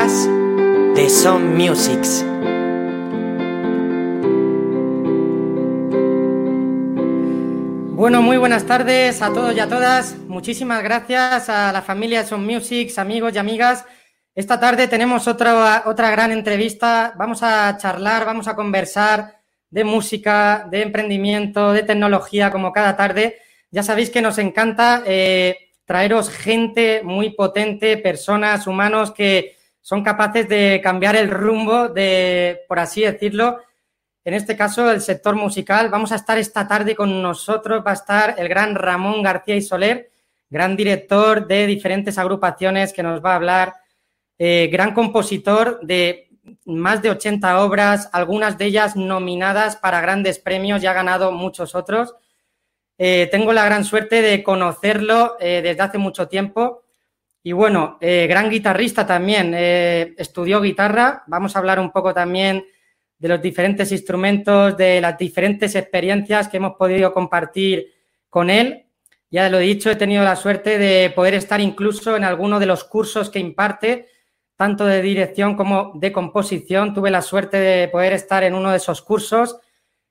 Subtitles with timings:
[0.00, 2.24] de Son Musics.
[7.94, 10.16] Bueno, muy buenas tardes a todos y a todas.
[10.26, 13.84] Muchísimas gracias a la familia Son Musics, amigos y amigas.
[14.34, 17.12] Esta tarde tenemos otra, otra gran entrevista.
[17.18, 23.36] Vamos a charlar, vamos a conversar de música, de emprendimiento, de tecnología, como cada tarde.
[23.70, 29.59] Ya sabéis que nos encanta eh, traeros gente muy potente, personas, humanos que
[29.90, 33.58] son capaces de cambiar el rumbo de, por así decirlo,
[34.24, 35.88] en este caso, el sector musical.
[35.88, 39.62] Vamos a estar esta tarde con nosotros, va a estar el gran Ramón García y
[39.62, 40.12] Soler,
[40.48, 43.74] gran director de diferentes agrupaciones que nos va a hablar,
[44.38, 46.28] eh, gran compositor de
[46.66, 51.74] más de 80 obras, algunas de ellas nominadas para grandes premios y ha ganado muchos
[51.74, 52.14] otros.
[52.96, 56.84] Eh, tengo la gran suerte de conocerlo eh, desde hace mucho tiempo.
[57.42, 59.54] Y bueno, eh, gran guitarrista también.
[59.54, 61.24] estudió guitarra.
[61.26, 62.64] Vamos a hablar un poco también
[63.20, 67.92] de los diferentes instrumentos, de las diferentes experiencias que hemos podido compartir
[68.30, 68.86] con él.
[69.30, 72.66] Ya lo he dicho, he tenido la suerte de poder estar incluso en alguno de
[72.66, 74.08] los cursos que imparte,
[74.56, 76.94] tanto de dirección como de composición.
[76.94, 79.58] Tuve la suerte de poder estar en uno de esos cursos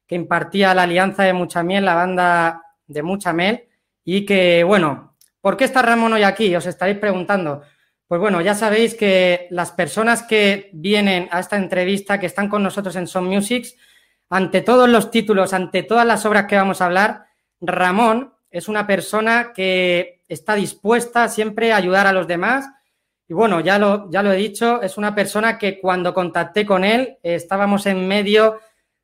[0.06, 3.68] que impartía la Alianza de Muchamiel, la banda de mucha mel
[4.06, 5.09] y que, bueno,
[5.42, 6.56] ¿por qué está Ramón hoy aquí?
[6.56, 7.62] Os estaréis preguntando.
[8.08, 12.64] Pues bueno, ya sabéis que las personas que vienen a esta entrevista, que están con
[12.64, 13.76] nosotros en Son Musics,
[14.30, 17.26] ante todos los títulos, ante todas las obras que vamos a hablar,
[17.62, 22.67] Ramón es una persona que está dispuesta siempre a ayudar a los demás.
[23.28, 26.84] Y bueno, ya lo, ya lo he dicho, es una persona que cuando contacté con
[26.84, 28.60] él estábamos en medio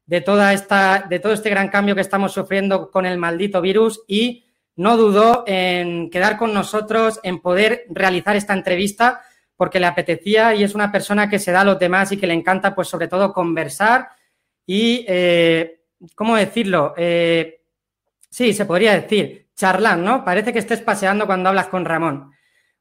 [0.05, 4.03] de, toda esta, de todo este gran cambio que estamos sufriendo con el maldito virus
[4.07, 4.44] y
[4.75, 9.21] no dudó en quedar con nosotros, en poder realizar esta entrevista
[9.55, 12.27] porque le apetecía y es una persona que se da a los demás y que
[12.27, 14.09] le encanta, pues sobre todo, conversar
[14.65, 15.83] y, eh,
[16.13, 16.93] ¿cómo decirlo?
[16.97, 17.61] Eh,
[18.29, 20.25] sí, se podría decir, charlar, ¿no?
[20.25, 22.31] Parece que estés paseando cuando hablas con Ramón.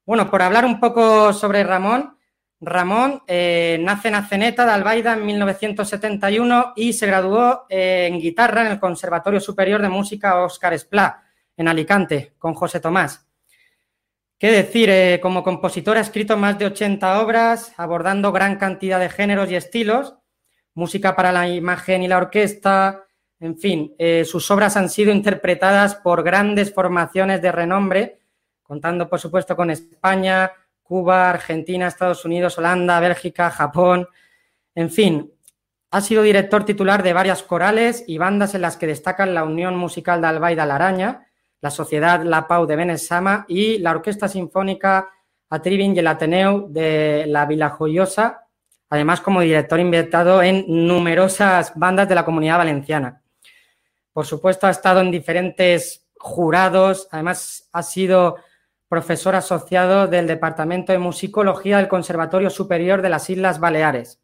[0.05, 2.17] Bueno, por hablar un poco sobre Ramón,
[2.59, 8.67] Ramón eh, nace en Aceneta de Albaida en 1971 y se graduó en guitarra en
[8.67, 11.24] el Conservatorio Superior de Música Óscar Esplá,
[11.57, 13.27] en Alicante, con José Tomás.
[14.37, 14.89] ¿Qué decir?
[14.89, 19.55] Eh, como compositor ha escrito más de 80 obras, abordando gran cantidad de géneros y
[19.55, 20.15] estilos,
[20.73, 23.05] música para la imagen y la orquesta,
[23.39, 23.95] en fin,
[24.25, 28.19] sus obras han sido interpretadas por grandes formaciones de renombre,
[28.63, 30.51] contando por supuesto con España,
[30.81, 34.07] Cuba, Argentina, Estados Unidos, Holanda, Bélgica, Japón,
[34.75, 35.31] en fin.
[35.91, 39.75] Ha sido director titular de varias corales y bandas en las que destacan la Unión
[39.77, 41.24] Musical de Albaida La Araña,
[41.65, 45.09] la Sociedad La Pau de Benesama y la Orquesta Sinfónica
[45.49, 48.45] Atribin y el Ateneu de la Vila Joyosa,
[48.87, 53.23] además como director invitado en numerosas bandas de la comunidad valenciana.
[54.13, 58.35] Por supuesto, ha estado en diferentes jurados, además ha sido
[58.87, 64.21] profesor asociado del Departamento de Musicología del Conservatorio Superior de las Islas Baleares.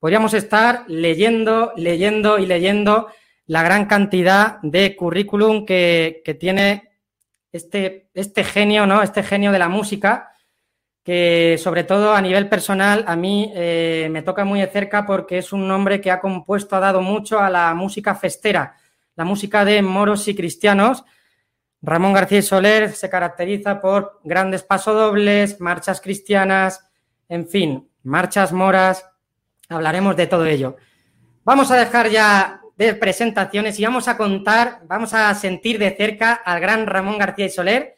[0.00, 3.06] Podríamos estar leyendo, leyendo y leyendo
[3.46, 6.90] la gran cantidad de currículum que, tiene
[7.52, 9.02] este, este genio, ¿no?
[9.02, 10.32] Este genio de la música,
[11.02, 15.38] que sobre todo a nivel personal a mí eh, me toca muy de cerca porque
[15.38, 18.76] es un nombre que ha compuesto, ha dado mucho a la música festera,
[19.14, 21.04] la música de moros y cristianos,
[21.82, 26.88] Ramón García Soler se caracteriza por grandes pasodobles, marchas cristianas,
[27.28, 29.08] en fin, marchas moras.
[29.68, 30.76] Hablaremos de todo ello.
[31.44, 36.34] Vamos a dejar ya de presentaciones y vamos a contar, vamos a sentir de cerca
[36.34, 37.96] al gran Ramón García Soler,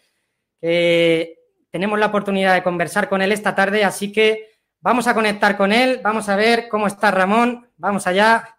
[0.61, 1.39] que
[1.71, 5.73] tenemos la oportunidad de conversar con él esta tarde, así que vamos a conectar con
[5.73, 8.57] él, vamos a ver cómo está Ramón, vamos allá.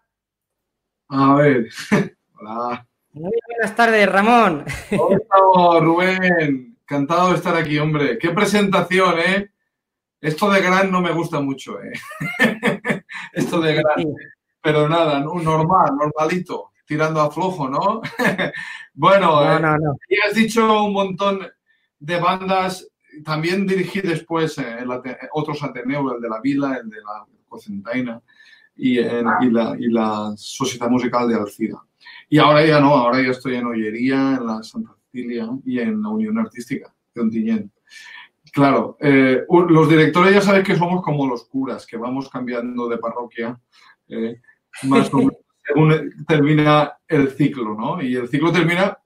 [1.08, 1.68] A ver,
[2.38, 2.86] hola.
[3.12, 4.64] Muy buenas tardes, Ramón.
[4.96, 6.76] Hola, Rubén.
[6.82, 8.18] Encantado de estar aquí, hombre.
[8.18, 9.50] Qué presentación, ¿eh?
[10.20, 11.92] Esto de gran no me gusta mucho, ¿eh?
[13.32, 14.14] Esto de gran.
[14.62, 18.02] Pero nada, normal, normalito, tirando a flojo, ¿no?
[18.94, 19.96] bueno, no, no, no.
[20.08, 21.46] y has dicho un montón
[21.98, 22.86] de bandas.
[23.24, 24.84] También dirigí después eh,
[25.32, 28.20] otros Ateneo, el de la Vila, el de la Cocentaina
[28.76, 31.78] y, y, la, y la Sociedad Musical de Alcira.
[32.28, 36.00] Y ahora ya no, ahora ya estoy en Ollería, en la Santa Cecilia y en
[36.02, 37.72] la Unión Artística de Ontinyent.
[38.52, 42.98] Claro, eh, los directores ya saben que somos como los curas, que vamos cambiando de
[42.98, 43.60] parroquia
[44.08, 44.40] eh,
[44.82, 45.34] más o menos
[45.70, 48.02] según termina el ciclo, ¿no?
[48.02, 48.98] Y el ciclo termina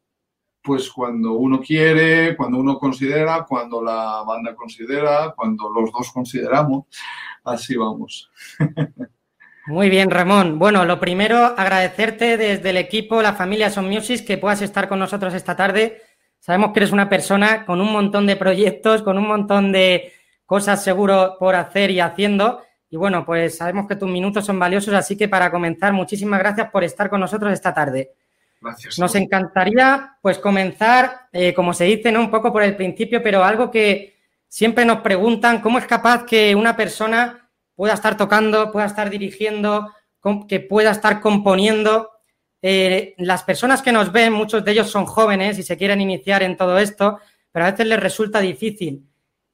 [0.62, 6.86] pues cuando uno quiere, cuando uno considera, cuando la banda considera, cuando los dos consideramos.
[7.44, 8.30] Así vamos.
[9.66, 10.58] Muy bien, Ramón.
[10.58, 14.98] Bueno, lo primero, agradecerte desde el equipo, la familia Son Music, que puedas estar con
[14.98, 16.00] nosotros esta tarde.
[16.38, 20.12] Sabemos que eres una persona con un montón de proyectos, con un montón de
[20.46, 22.62] cosas seguro por hacer y haciendo.
[22.94, 26.70] Y bueno, pues sabemos que tus minutos son valiosos, así que para comenzar, muchísimas gracias
[26.70, 28.12] por estar con nosotros esta tarde.
[28.60, 29.00] Gracias.
[29.00, 32.20] Nos encantaría, pues, comenzar, eh, como se dice, ¿no?
[32.20, 34.14] Un poco por el principio, pero algo que
[34.46, 39.92] siempre nos preguntan, ¿cómo es capaz que una persona pueda estar tocando, pueda estar dirigiendo,
[40.48, 42.12] que pueda estar componiendo.
[42.62, 46.44] Eh, las personas que nos ven, muchos de ellos son jóvenes y se quieren iniciar
[46.44, 47.18] en todo esto,
[47.50, 49.04] pero a veces les resulta difícil.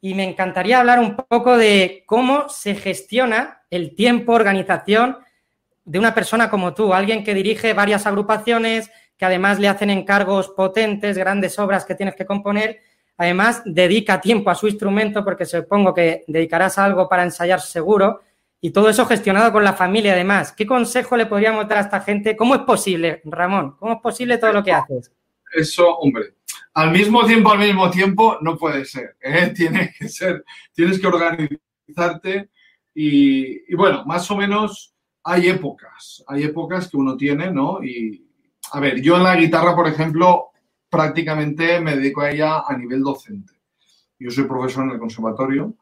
[0.00, 5.18] Y me encantaría hablar un poco de cómo se gestiona el tiempo, organización
[5.84, 10.48] de una persona como tú, alguien que dirige varias agrupaciones, que además le hacen encargos
[10.48, 12.80] potentes, grandes obras que tienes que componer
[13.20, 18.22] Además, dedica tiempo a su instrumento porque supongo que dedicarás algo para ensayar seguro
[18.62, 20.52] y todo eso gestionado con la familia además.
[20.52, 22.34] ¿Qué consejo le podríamos dar a esta gente?
[22.34, 23.76] ¿Cómo es posible, Ramón?
[23.78, 25.12] ¿Cómo es posible todo lo que haces?
[25.52, 26.32] Eso, hombre,
[26.74, 29.16] al mismo tiempo, al mismo tiempo, no puede ser.
[29.20, 29.52] ¿eh?
[29.56, 30.44] Tiene que ser,
[30.74, 32.50] tienes que organizarte
[32.94, 34.94] y, bueno, más o menos
[35.24, 37.82] hay épocas, hay épocas que uno tiene, ¿no?
[37.82, 38.26] Y,
[38.72, 40.50] a ver, yo en la guitarra, por ejemplo,
[40.88, 43.52] prácticamente me dedico a ella a nivel docente.
[44.18, 45.74] Yo soy profesor en el conservatorio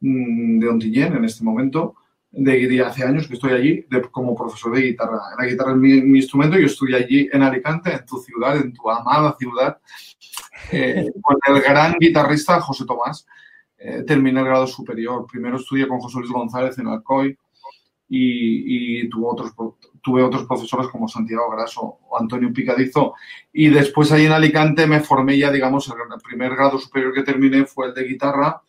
[0.00, 1.96] mm, de Ontillén en este momento,
[2.30, 5.20] de, hace años que estoy allí como profesor de guitarra.
[5.38, 8.90] La guitarra es mi, instrumento, yo estudié allí en Alicante, en tu ciudad, en tu
[8.90, 9.78] amada ciudad,
[10.70, 13.26] eh, con el gran guitarrista José Tomás.
[13.78, 15.26] Eh, terminé el grado superior.
[15.30, 17.36] Primero estudié con José Luis González en Alcoy
[18.08, 19.52] y, y tuve otros
[20.02, 23.14] tuve otros profesores como Santiago Graso o Antonio Picadizo
[23.52, 27.64] y después ahí en Alicante me formé ya, digamos, el primer grado superior que terminé
[27.64, 28.60] fue el de guitarra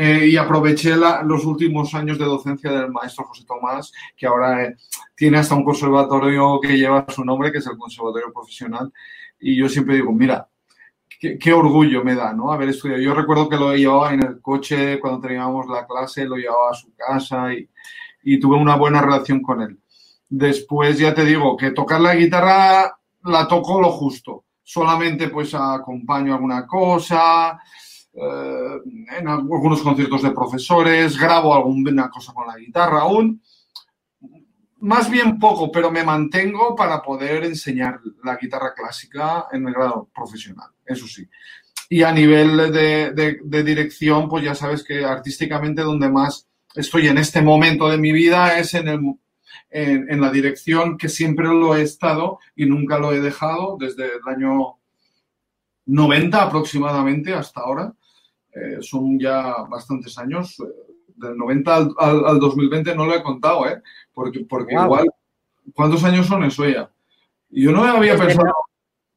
[0.00, 0.94] eh, y aproveché
[1.24, 4.76] los últimos años de docencia del maestro José Tomás, que ahora eh,
[5.16, 8.92] tiene hasta un conservatorio que lleva su nombre, que es el Conservatorio Profesional.
[9.40, 10.48] Y yo siempre digo, mira,
[11.18, 12.52] qué, qué, orgullo me da, ¿no?
[12.52, 13.02] Haber estudiado.
[13.02, 16.74] Yo recuerdo que lo llevaba en el coche cuando teníamos la clase, lo llevaba a
[16.74, 17.68] su casa y,
[18.22, 19.78] y tuve una buena relación con él.
[20.28, 24.44] Después ya te digo que tocar la guitarra la toco lo justo.
[24.62, 27.58] Solamente pues acompaño alguna cosa,
[28.12, 28.80] eh,
[29.18, 33.40] en algunos conciertos de profesores, grabo alguna cosa con la guitarra aún.
[34.80, 40.08] Más bien poco, pero me mantengo para poder enseñar la guitarra clásica en el grado
[40.14, 41.28] profesional, eso sí.
[41.88, 47.08] Y a nivel de, de, de dirección, pues ya sabes que artísticamente donde más estoy
[47.08, 49.00] en este momento de mi vida es en el
[49.70, 54.20] en, la dirección que siempre lo he estado y nunca lo he dejado desde el
[54.26, 54.78] año
[55.86, 57.92] 90 aproximadamente hasta ahora.
[58.52, 60.58] Eh, son ya bastantes años.
[60.60, 63.82] Eh, del 90 al, al, 2020 no lo he contado, ¿eh?
[64.14, 65.08] Porque, porque igual,
[65.74, 66.88] ¿cuántos años son eso ya?
[67.50, 68.54] Yo no había desde pensado...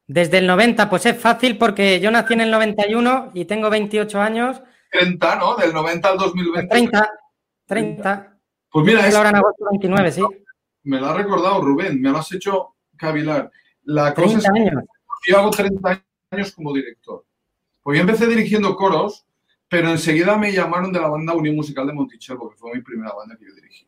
[0.06, 4.20] Desde el 90, pues es fácil porque yo nací en el 91 y tengo 28
[4.20, 4.62] años.
[4.90, 5.56] 30, ¿no?
[5.56, 6.68] Del 90 al 2020.
[6.68, 7.10] 30,
[7.66, 8.38] 30.
[8.70, 9.14] Pues mira, es...
[9.14, 10.22] ahora en agosto 29, sí
[10.84, 13.50] me lo ha recordado Rubén, me lo has hecho cavilar.
[13.84, 14.70] La cosa es que
[15.28, 17.24] yo hago 30 años como director.
[17.82, 19.24] Pues yo empecé dirigiendo coros,
[19.68, 23.12] pero enseguida me llamaron de la banda Unión Musical de Monticello, que fue mi primera
[23.14, 23.86] banda que yo dirigí.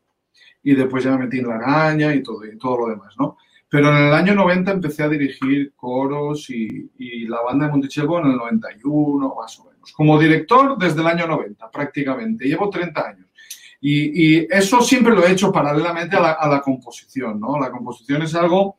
[0.63, 3.37] Y después ya me metí en la araña y todo, y todo lo demás, ¿no?
[3.75, 8.19] Pero en el año 90 empecé a dirigir coros y, y la banda de Monticello
[8.19, 9.91] en el 91, más o menos.
[9.91, 12.45] Como director desde el año 90, prácticamente.
[12.45, 13.27] Llevo 30 años.
[13.81, 17.59] Y, y, eso siempre lo he hecho paralelamente a la, a la, composición, ¿no?
[17.59, 18.77] La composición es algo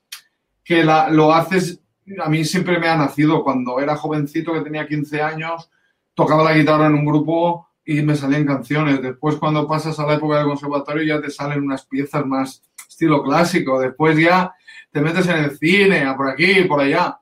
[0.65, 1.79] que la, lo haces,
[2.19, 3.45] a mí siempre me ha nacido.
[3.45, 5.71] Cuando era jovencito, que tenía 15 años,
[6.15, 9.03] tocaba la guitarra en un grupo y me salían canciones.
[9.03, 13.23] Después, cuando pasas a la época del conservatorio, ya te salen unas piezas más estilo
[13.23, 13.79] clásico.
[13.79, 14.55] Después ya
[14.91, 17.19] te metes en el cine, por aquí, por allá.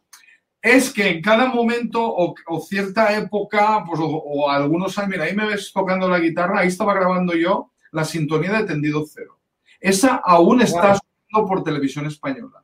[0.61, 5.25] Es que en cada momento o, o cierta época, pues, o, o algunos años, mira,
[5.25, 9.39] ahí me ves tocando la guitarra, ahí estaba grabando yo la sintonía de tendido cero.
[9.81, 10.99] Esa aún está
[11.33, 11.47] wow.
[11.47, 12.63] por televisión española.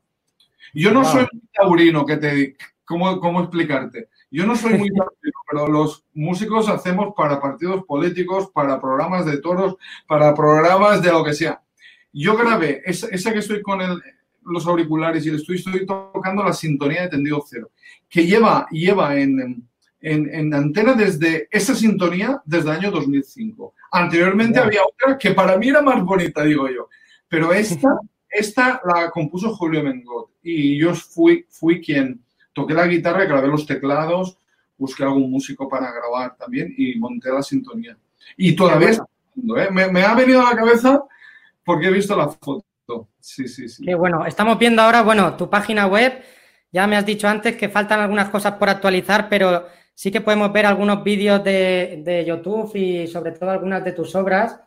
[0.74, 1.12] Yo no wow.
[1.12, 4.08] soy muy taurino, que te, ¿cómo, ¿cómo explicarte?
[4.30, 9.38] Yo no soy muy taurino, pero los músicos hacemos para partidos políticos, para programas de
[9.38, 9.76] toros,
[10.08, 11.62] para programas de lo que sea.
[12.12, 14.02] Yo grabé esa, esa que estoy con el,
[14.50, 17.70] los auriculares y le estoy, estoy tocando la sintonía de tendido cero,
[18.08, 19.68] que lleva, lleva en,
[20.00, 23.74] en, en, antena desde esa sintonía desde el año 2005.
[23.92, 24.66] Anteriormente wow.
[24.66, 26.88] había otra que para mí era más bonita, digo yo.
[27.28, 32.20] Pero esta, esta la compuso Julio Mengot y yo fui, fui quien
[32.52, 34.38] toqué la guitarra, grabé los teclados,
[34.76, 37.96] busqué algún músico para grabar también y monté la sintonía.
[38.36, 39.04] Y todavía está
[39.36, 39.68] ¿eh?
[39.70, 41.02] me, me ha venido a la cabeza
[41.64, 42.64] porque he visto la foto.
[43.20, 43.84] Sí, sí, sí.
[43.84, 44.26] Qué bueno.
[44.26, 46.22] Estamos viendo ahora, bueno, tu página web.
[46.72, 50.52] Ya me has dicho antes que faltan algunas cosas por actualizar, pero sí que podemos
[50.52, 54.60] ver algunos vídeos de, de YouTube y sobre todo algunas de tus obras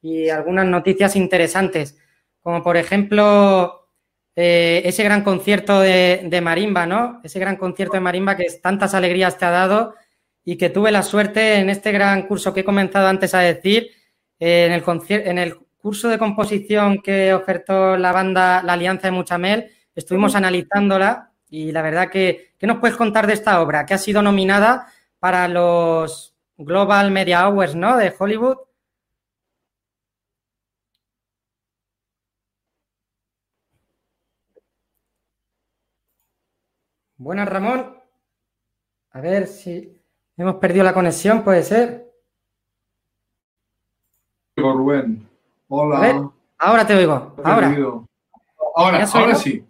[0.00, 1.98] y algunas noticias interesantes,
[2.40, 3.88] como por ejemplo
[4.34, 7.20] eh, ese gran concierto de, de, marimba, ¿no?
[7.22, 9.94] Ese gran concierto de marimba que tantas alegrías te ha dado
[10.44, 13.90] y que tuve la suerte en este gran curso que he comenzado antes a decir,
[14.38, 19.70] en, el en el curso de composición que ofertó la banda La Alianza de Muchamel,
[19.94, 23.86] estuvimos analizándola y la verdad que, ¿qué nos puedes contar de esta obra?
[23.86, 24.86] Que ha sido nominada
[25.18, 27.96] para los Global Media Awards, ¿no?
[27.96, 28.58] De Hollywood.
[37.16, 37.96] Buenas, Ramón.
[39.12, 40.00] A ver si
[40.36, 42.10] hemos perdido la conexión, puede ser.
[44.56, 45.29] Rubén.
[45.72, 46.28] Hola.
[46.58, 47.36] ahora te oigo.
[47.44, 47.76] Ahora.
[48.74, 49.64] Ahora, ahora sí.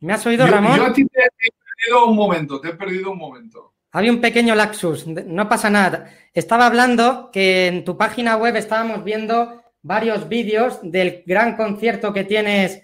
[0.00, 0.76] ¿Me has oído, Ramón?
[0.76, 3.72] Yo a ti te he perdido un momento, te he perdido un momento.
[3.92, 6.10] Había un pequeño laxus, no pasa nada.
[6.32, 12.24] Estaba hablando que en tu página web estábamos viendo varios vídeos del gran concierto que
[12.24, 12.82] tienes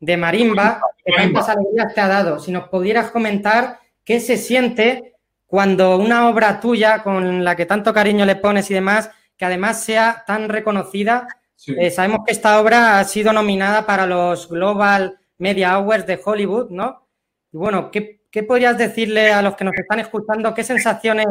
[0.00, 2.40] de marimba, que tantas alegrías te ha dado.
[2.40, 5.14] Si nos pudieras comentar qué se siente
[5.46, 9.84] cuando una obra tuya, con la que tanto cariño le pones y demás, que además
[9.84, 11.28] sea tan reconocida,
[11.66, 16.70] eh, sabemos que esta obra ha sido nominada para los Global Media Awards de Hollywood,
[16.70, 17.06] ¿no?
[17.52, 20.54] Y bueno, ¿qué, podrías decirle a los que nos están escuchando?
[20.54, 21.26] ¿Qué sensaciones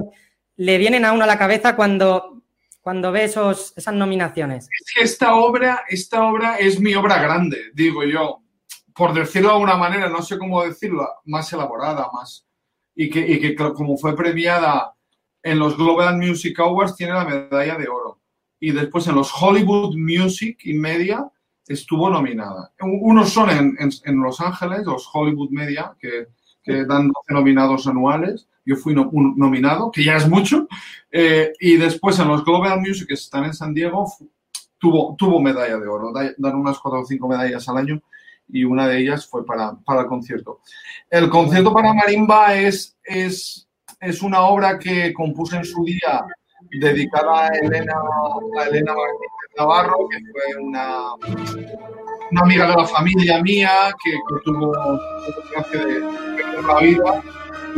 [0.57, 2.43] le vienen a uno a la cabeza cuando,
[2.81, 4.65] cuando ve esos, esas nominaciones?
[4.65, 8.41] Es que esta obra, esta obra es mi obra grande, digo yo.
[8.93, 12.45] Por decirlo de alguna manera, no sé cómo decirlo, más elaborada, más.
[12.93, 14.93] Y que, y que como fue premiada
[15.41, 18.08] en los Global Music Awards, tiene la medalla de oro
[18.59, 21.29] y después en los Hollywood Music y Media
[21.67, 22.71] estuvo nominada.
[22.81, 26.27] Unos son en, en, Los Ángeles, los Hollywood Media, que,
[26.63, 28.47] que dan 12 nominados anuales.
[28.65, 30.67] Yo fui un nominado, que ya es mucho.
[31.11, 34.11] Eh, y después en los Global Music, que están en San Diego,
[34.79, 36.11] tuvo, tuvo medalla de oro.
[36.37, 38.01] Dan unas 4 o 5 medallas al año
[38.51, 40.61] y una de ellas fue para, para el concierto.
[41.09, 43.67] El concierto para marimba es, es,
[43.99, 46.25] es una obra que compuse en su día
[46.77, 47.93] dedicada a Elena,
[48.59, 51.15] a Elena Martínez Navarro, que fue una,
[52.31, 53.71] una amiga de la familia mía
[54.03, 54.11] que,
[54.45, 54.71] tuvo
[55.51, 56.01] gracia de
[56.35, 57.23] perder la vida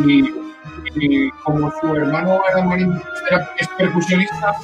[0.06, 4.56] y, como su hermano era, marimba, era es percusionista,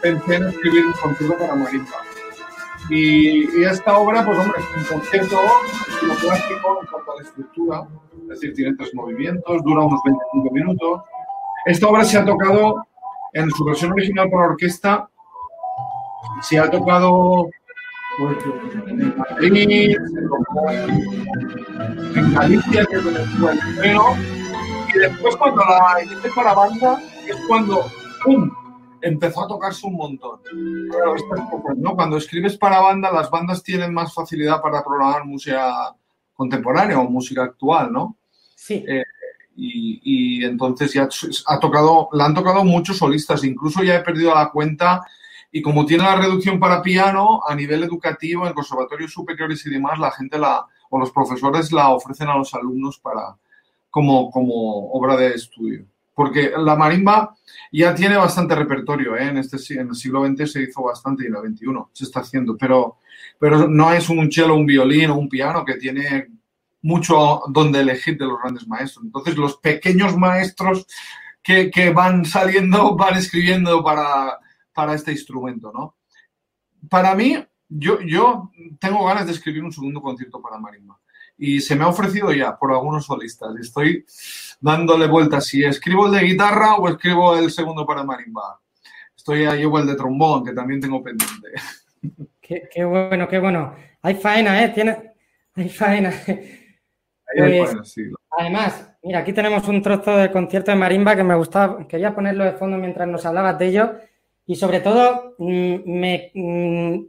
[0.00, 1.96] pensé en escribir un concierto para marimba.
[2.88, 5.36] Y, y, esta obra, pues hombre, es un concierto
[6.02, 7.88] lo clásico en cuanto a la estructura,
[8.22, 11.02] es decir, tiene tres movimientos, dura unos 25 minutos.
[11.66, 12.86] Esta obra se ha tocado
[13.32, 15.08] en su versión original por orquesta
[16.42, 17.48] se ha tocado
[18.18, 18.38] pues,
[18.88, 19.96] en Madrid,
[22.14, 24.02] en Galicia, que es donde estuvo el primero,
[24.94, 27.84] y después cuando la hice para banda es cuando
[28.24, 28.50] ¡pum!
[29.00, 30.40] empezó a tocarse un montón.
[31.76, 31.94] ¿no?
[31.94, 35.94] Cuando escribes para banda, las bandas tienen más facilidad para programar música
[36.34, 38.16] contemporánea o música actual, ¿no?
[38.54, 38.84] Sí.
[38.86, 39.04] Eh,
[39.60, 41.08] y, entonces ya
[41.46, 45.02] ha tocado, la han tocado muchos solistas, incluso ya he perdido la cuenta
[45.50, 49.98] y como tiene la reducción para piano, a nivel educativo, en conservatorios superiores y demás,
[49.98, 53.36] la gente la, o los profesores la ofrecen a los alumnos para,
[53.90, 55.86] como, como obra de estudio.
[56.14, 57.34] Porque la marimba
[57.72, 59.28] ya tiene bastante repertorio, ¿eh?
[59.28, 62.20] en, este, en el siglo XX se hizo bastante y en el XXI se está
[62.20, 62.96] haciendo, pero,
[63.38, 66.28] pero no es un cello, un violín o un piano que tiene
[66.82, 69.04] mucho donde elegir de los grandes maestros.
[69.04, 70.86] Entonces, los pequeños maestros
[71.42, 74.38] que, que van saliendo van escribiendo para,
[74.72, 75.96] para, este instrumento, ¿no?
[76.88, 80.98] Para mí, yo, yo tengo ganas de escribir un segundo concierto para marimba.
[81.36, 83.54] Y se me ha ofrecido ya por algunos solistas.
[83.60, 84.04] Estoy
[84.60, 88.60] dándole vueltas si escribo el de guitarra o escribo el segundo para marimba.
[89.16, 91.48] Estoy ahí igual el de trombón, que también tengo pendiente.
[92.40, 93.74] Qué, qué bueno, qué bueno.
[94.00, 94.70] Hay faena, ¿eh?
[94.70, 95.12] Tiene,
[95.54, 96.10] hay faena.
[97.36, 97.76] Pues,
[98.38, 102.44] además, mira, aquí tenemos un trozo del concierto de marimba que me gustaba, quería ponerlo
[102.44, 103.92] de fondo mientras nos hablabas de ello
[104.46, 107.00] y sobre todo mm, me, mm,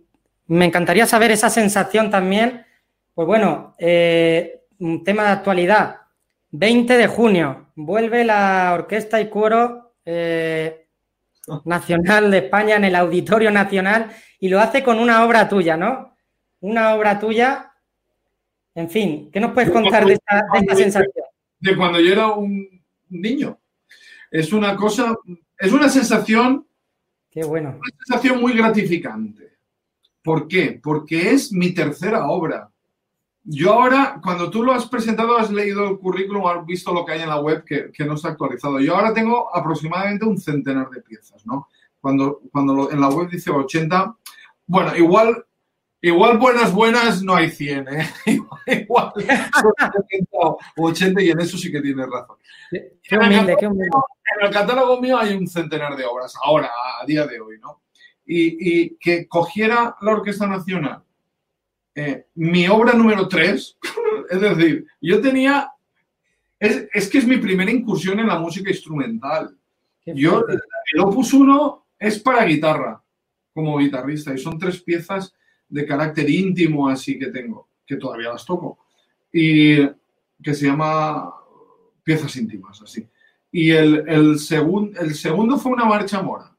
[0.47, 2.65] me encantaría saber esa sensación también,
[3.13, 5.97] pues bueno, eh, un tema de actualidad,
[6.51, 10.87] 20 de junio, vuelve la Orquesta y Coro eh,
[11.65, 16.15] Nacional de España en el Auditorio Nacional y lo hace con una obra tuya, ¿no?
[16.61, 17.68] Una obra tuya
[18.79, 21.11] en fin, ¿qué nos puedes contar de esta, sensación?
[21.59, 23.59] de cuando yo era un niño.
[24.31, 25.15] Es una cosa,
[25.57, 26.65] es una sensación,
[27.29, 27.69] Qué bueno.
[27.71, 29.57] una sensación muy gratificante.
[30.23, 30.79] ¿Por qué?
[30.81, 32.69] Porque es mi tercera obra.
[33.43, 37.13] Yo ahora, cuando tú lo has presentado, has leído el currículum, has visto lo que
[37.13, 38.79] hay en la web que, que no está actualizado.
[38.79, 41.67] Yo ahora tengo aproximadamente un centenar de piezas, ¿no?
[41.99, 44.15] Cuando, cuando lo- en la web dice 80,
[44.67, 45.45] bueno, igual,
[46.01, 48.09] igual buenas, buenas no hay 100, ¿eh?
[48.67, 49.73] Igual, son
[50.09, 52.37] 70 o 80 y en eso sí que tienes razón.
[52.71, 53.89] Qué humilde, qué humilde.
[54.37, 56.69] En el catálogo mío hay un centenar de obras, ahora,
[57.01, 57.81] a día de hoy, ¿no?
[58.25, 61.03] Y, y que cogiera la Orquesta Nacional
[62.01, 63.77] eh, mi obra número 3,
[64.29, 65.69] es decir, yo tenía,
[66.57, 69.57] es, es que es mi primera incursión en la música instrumental.
[70.05, 73.03] Yo, el Opus 1 es para guitarra,
[73.53, 75.35] como guitarrista, y son tres piezas
[75.69, 78.79] de carácter íntimo así que tengo, que todavía las toco,
[79.31, 79.77] y
[80.41, 81.31] que se llama
[82.03, 83.07] piezas íntimas, así.
[83.51, 84.37] Y el, el,
[84.99, 86.51] el segundo fue una marcha mora,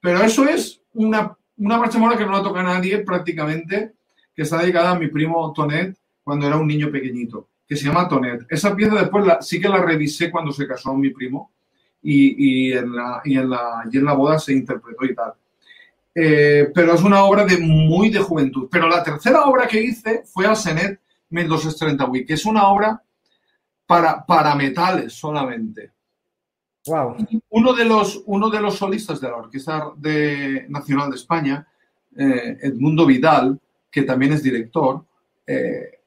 [0.00, 3.92] pero eso es una, una marcha mora que no la toca nadie prácticamente,
[4.34, 8.08] que está dedicada a mi primo Tonet cuando era un niño pequeñito, que se llama
[8.08, 8.46] Tonet.
[8.48, 11.52] Esa pieza después la- sí que la revisé cuando se casó mi primo
[12.02, 15.34] y, y en, la, y, en la, y en la boda se interpretó y tal.
[16.14, 18.68] Eh, pero es una obra de muy de juventud.
[18.70, 21.00] Pero la tercera obra que hice fue a Senet
[21.30, 23.02] 1238, que es una obra
[23.86, 25.90] para, para metales solamente.
[26.86, 27.16] Wow.
[27.50, 31.66] Uno de, los, uno de los solistas de la Orquesta de- Nacional de España,
[32.16, 33.58] eh, Edmundo Vidal,
[33.90, 35.04] que también es director,
[35.46, 36.00] eh,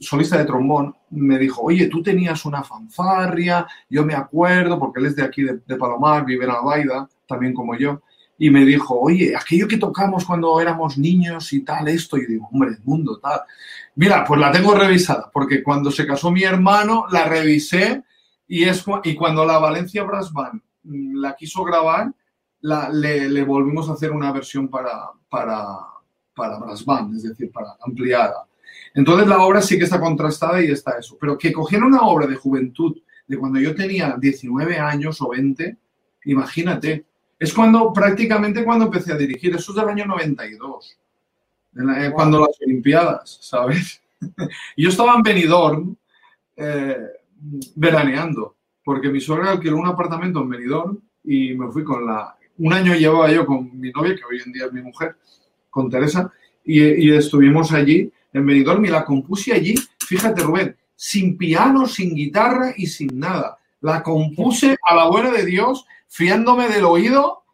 [0.00, 5.06] solista de trombón, me dijo, oye, tú tenías una fanfarria, yo me acuerdo, porque él
[5.06, 8.02] es de aquí, de, de Palomar, vive en Albaida, también como yo,
[8.42, 12.48] y me dijo, oye, aquello que tocamos cuando éramos niños y tal, esto, y digo,
[12.50, 13.42] hombre, Edmundo, tal.
[13.94, 18.02] Mira, pues la tengo revisada, porque cuando se casó mi hermano, la revisé
[18.48, 22.12] y, es, y cuando la Valencia Brass Band mm, la quiso grabar,
[22.62, 24.90] le, volvimos a hacer una versión para,
[25.28, 25.64] para,
[26.34, 28.44] para Brass Band, es decir, para ampliada.
[28.92, 31.16] Entonces la obra sí que está contrastada y está eso.
[31.20, 35.76] Pero que cogieron una obra de juventud de cuando yo tenía 19 años o 20,
[36.24, 37.06] imagínate.
[37.42, 40.96] Es cuando prácticamente cuando empecé a dirigir, eso es del año 92,
[41.72, 42.14] de la- eh, Wow.
[42.16, 44.00] cuando las Olimpiadas, ¿sabes?
[44.76, 45.96] yo estaba en Benidorm
[46.56, 46.96] eh,
[47.74, 52.36] veraneando, porque mi suegra alquiló un apartamento en Benidorm y me fui con la...
[52.58, 55.16] Un año llevaba yo con mi novia, que hoy en día es mi mujer,
[55.70, 56.32] con Teresa,
[56.64, 59.74] y, y estuvimos allí en Benidorm y la compuse allí,
[60.06, 63.58] fíjate Rubén, sin piano, sin guitarra y sin nada.
[63.80, 67.44] La compuse a la buena de Dios, fiándome del oído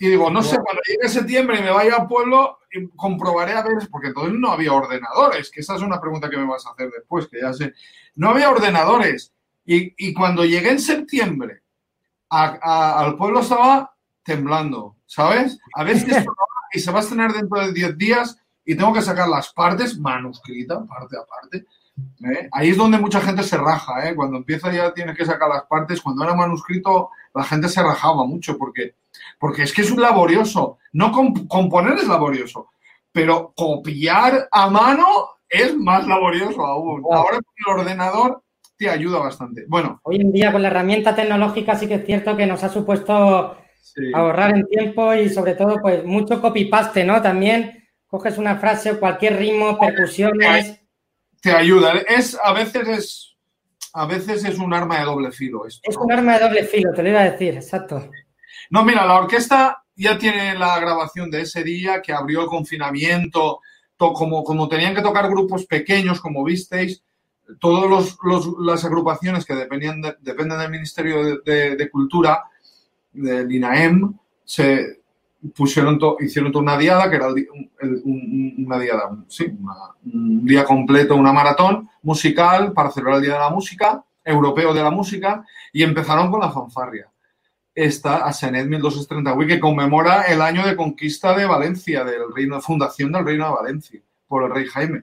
[0.00, 3.62] y digo, no sé, cuando llegue septiembre y me vaya al pueblo, y comprobaré a
[3.62, 6.70] ver, porque entonces no había ordenadores, que esa es una pregunta que me vas a
[6.72, 7.72] hacer después, que ya sé.
[8.16, 9.32] No había ordenadores.
[9.64, 11.62] Y, y cuando llegué en septiembre
[12.28, 15.58] a- a- al pueblo estaba temblando, ¿sabes?
[15.76, 16.34] A va
[16.72, 19.96] y se va a estrenar dentro de 10 días y tengo que sacar las partes
[19.98, 21.66] manuscritas, parte a parte.
[21.96, 22.48] ¿Eh?
[22.52, 24.14] Ahí es donde mucha gente se raja, ¿eh?
[24.14, 26.00] Cuando empieza ya tienes que sacar las partes.
[26.00, 28.94] Cuando era manuscrito la gente se rajaba mucho porque,
[29.38, 30.78] porque es que es un laborioso.
[30.92, 32.70] No comp- componer es laborioso,
[33.12, 35.06] pero copiar a mano
[35.48, 37.02] es más laborioso aún.
[37.02, 37.14] Wow.
[37.14, 38.42] Ahora con el ordenador
[38.76, 39.64] te ayuda bastante.
[39.68, 42.68] Bueno, Hoy en día con la herramienta tecnológica sí que es cierto que nos ha
[42.68, 44.10] supuesto sí.
[44.12, 47.22] ahorrar en tiempo y sobre todo pues mucho copy-paste, ¿no?
[47.22, 50.80] También coges una frase, cualquier ritmo, percusiones.
[51.44, 51.92] Te ayuda.
[52.08, 53.36] Es, a veces es,
[53.92, 55.82] a veces es un arma de doble filo esto.
[55.88, 56.02] Es ¿no?
[56.04, 58.10] un arma de doble filo, te lo iba a decir, exacto.
[58.70, 63.60] No, mira, la orquesta ya tiene la grabación de ese día que abrió el confinamiento,
[63.96, 67.04] to- como, como tenían que tocar grupos pequeños, como visteis,
[67.60, 68.16] todas
[68.58, 72.42] las agrupaciones que dependían de- dependen del Ministerio de, de- de Cultura,
[73.12, 75.02] del INAEM, se
[75.54, 77.46] pusieron to- hicieron toda una diada, que era el
[77.80, 83.16] el- un- un- una diada, sí, una- un día completo, una maratón musical para celebrar
[83.16, 87.08] el Día de la Música, europeo de la música, y empezaron con la fanfarria
[87.76, 93.10] está a Senet 1238, que conmemora el año de conquista de Valencia, del reino, fundación
[93.10, 95.02] del reino de Valencia, por el rey Jaime.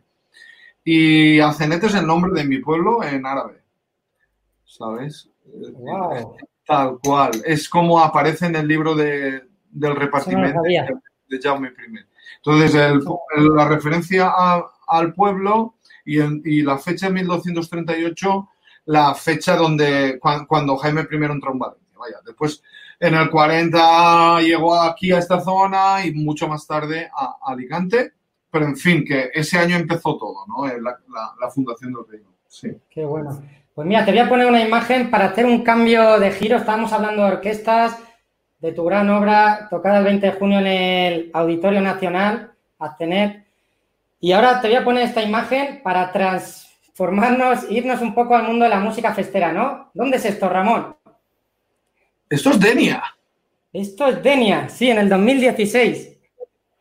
[0.86, 3.62] Y Acenet es el nombre de mi pueblo en árabe.
[4.66, 5.30] ¿Sabes?
[5.46, 6.38] Wow.
[6.66, 7.32] Tal cual.
[7.46, 10.62] Es como aparece en el libro de, del repartimiento
[11.30, 11.98] de Jaume I.
[12.38, 13.02] Entonces, el-
[13.38, 18.50] el- la referencia a- al pueblo y, y la fecha de 1238,
[18.86, 21.88] la fecha donde cuan- cuando Jaime I entró en Valencia.
[21.98, 22.64] Vaya, después
[23.00, 28.14] en el 40 llegó aquí a esta zona y mucho más tarde a, a Alicante.
[28.50, 30.68] Pero en fin, que ese año empezó todo, ¿no?
[30.68, 32.30] Eh, La, la- la fundación del reino.
[32.48, 32.70] Sí.
[32.90, 33.42] Qué bueno.
[33.74, 36.58] Pues mira, te voy a poner una imagen para hacer un cambio de giro.
[36.58, 37.98] Estábamos hablando de orquestas,
[38.62, 43.46] de tu gran obra tocada el 20 de junio en el Auditorio Nacional, Aztenet.
[44.20, 48.64] Y ahora te voy a poner esta imagen para transformarnos, irnos un poco al mundo
[48.64, 49.90] de la música festera, ¿no?
[49.96, 50.96] ¿Dónde es esto, Ramón?
[52.30, 53.04] Esto es Denia.
[53.74, 56.18] Esto es Denia, sí, en el 2016.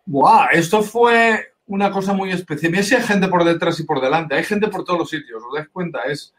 [0.04, 0.48] ¡Guau!
[0.52, 2.72] Esto fue una cosa muy especial.
[2.72, 4.34] Mira si hay gente por detrás y por delante.
[4.34, 6.02] Hay gente por todos los sitios, ¿os dais cuenta?
[6.02, 6.34] Es,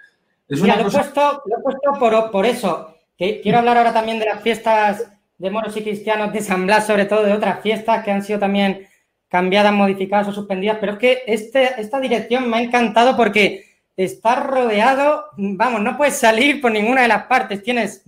[0.47, 2.95] es una lo, he puesto, lo he puesto por, por eso.
[3.17, 5.08] Que quiero hablar ahora también de las fiestas
[5.41, 8.38] de moros y cristianos de San Blas, sobre todo de otras fiestas que han sido
[8.38, 8.88] también
[9.27, 10.77] cambiadas, modificadas o suspendidas.
[10.80, 13.65] Pero es que este, esta dirección me ha encantado porque
[13.97, 17.63] está rodeado, vamos, no puedes salir por ninguna de las partes.
[17.63, 18.04] Tienes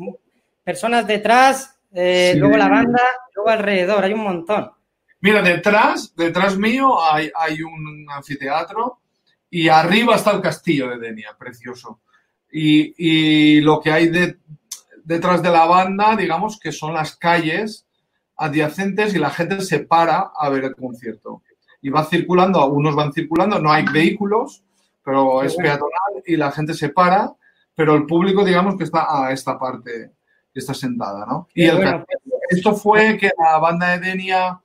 [0.64, 3.02] personas detrás, eh, luego la banda,
[3.34, 4.72] luego alrededor, hay un montón.
[5.20, 9.00] Mira, detrás, detrás mío hay, hay un anfiteatro
[9.50, 12.02] y arriba está el castillo de Denia, precioso.
[12.52, 14.38] Y, y lo que hay de,
[15.04, 17.86] detrás de la banda, digamos, que son las calles
[18.38, 21.42] adyacentes y la gente se para a ver el concierto.
[21.82, 24.64] Y va circulando, algunos van circulando, no hay vehículos,
[25.04, 27.34] pero es peatonal y la gente se para,
[27.76, 30.12] pero el público, digamos, que está a esta parte,
[30.54, 31.48] que está sentada, ¿no?
[31.54, 32.06] Y el,
[32.50, 34.60] esto fue que la banda de Denia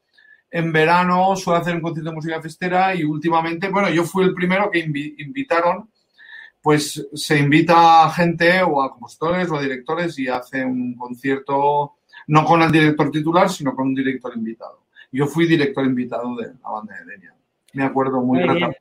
[0.51, 4.35] en verano suele hacer un concierto de música festera y últimamente, bueno, yo fui el
[4.35, 5.90] primero que invitaron,
[6.62, 11.94] pues se invita a gente o a compositores o a directores y hace un concierto
[12.29, 14.83] no con el director titular, sino con un director invitado.
[15.11, 17.35] Yo fui director invitado de la banda de Denia.
[17.73, 18.75] Me acuerdo muy, bien.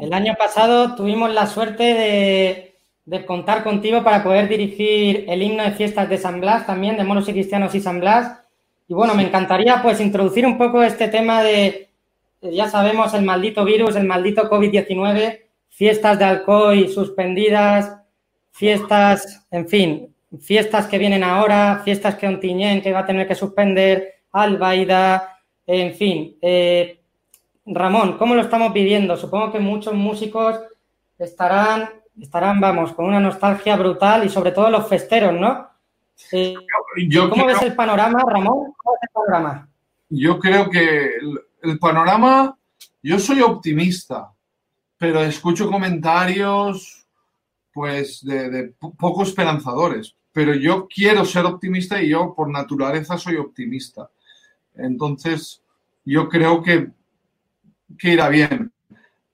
[0.00, 5.64] El año pasado tuvimos la suerte de, de, contar contigo para poder dirigir el himno
[5.64, 8.40] de fiestas de San Blas, también de Monos y Cristianos y San Blas.
[8.86, 11.88] Y bueno, me encantaría pues introducir un poco este tema de,
[12.40, 15.45] ya sabemos, el maldito virus, el maldito COVID-19,
[15.76, 18.00] fiestas de alcohol suspendidas,
[18.50, 23.34] fiestas, en fin, fiestas que vienen ahora, fiestas que Ontiñén que va a tener que
[23.34, 26.38] suspender, Albaida, en fin.
[26.40, 27.02] Eh,
[27.66, 29.18] Ramón, ¿cómo lo estamos viviendo?
[29.18, 30.58] Supongo que muchos músicos
[31.18, 35.68] estarán, estarán, vamos, con una nostalgia brutal y sobre todo los festeros, ¿no?
[36.32, 36.54] Eh,
[37.28, 38.72] ¿Cómo ves el panorama, Ramón?
[38.78, 39.68] ¿Cómo ves el panorama?
[40.08, 41.10] Yo creo que
[41.62, 42.56] el, panorama,
[43.02, 44.32] yo soy optimista,
[44.98, 47.06] pero escucho comentarios
[47.72, 50.16] pues de, poco esperanzadores.
[50.32, 54.10] Pero yo quiero ser optimista y yo por naturaleza soy optimista.
[54.74, 55.62] Entonces,
[56.04, 56.90] yo creo que,
[57.98, 58.72] que irá bien.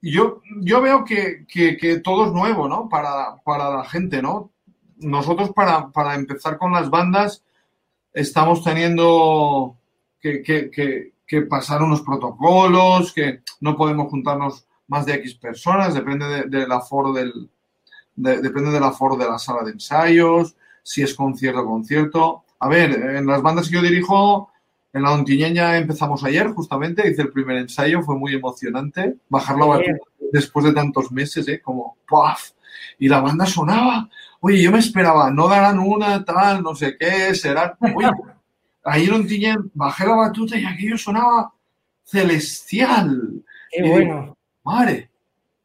[0.01, 2.89] Yo, yo veo que, que, todo es nuevo, ¿no?
[2.89, 4.53] Para, para la gente, ¿no?
[5.03, 7.45] nosotros para, empezar con las bandas
[8.13, 9.77] estamos teniendo
[10.21, 11.13] que,
[11.49, 17.13] pasar unos protocolos, que no podemos juntarnos más de X personas, depende de, del aforo
[17.13, 17.51] del,
[18.15, 22.45] depende del aforo de la sala de ensayos, si es concierto, concierto.
[22.61, 24.53] A ver, en las bandas que yo dirijo,
[24.93, 29.81] en la Dontiñeña empezamos ayer, justamente, hice el primer ensayo, fue muy emocionante, bajar la
[30.31, 31.61] después de tantos meses, ¿eh?
[31.61, 32.51] Como, ¡puaf!
[32.99, 34.09] Y la banda sonaba,
[34.45, 37.79] Oye, yo me esperaba, no darán una, tal, no sé qué, será.
[37.95, 38.11] Oye,
[38.83, 41.55] ahí en Ontiñén bajé la batuta y aquello sonaba
[42.03, 43.45] celestial.
[43.71, 44.32] Qué bueno.
[44.65, 45.11] Madre,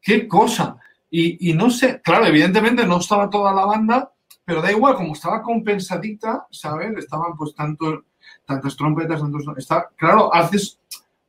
[0.00, 0.76] qué cosa.
[1.10, 4.12] Y, no sé, claro, evidentemente no estaba toda la banda,
[4.44, 6.96] pero da igual, como estaba compensadita, ¿sabes?
[6.98, 8.04] Estaban pues tanto,
[8.44, 9.44] tantas trompetas, tantos...
[9.56, 10.78] Está, claro, haces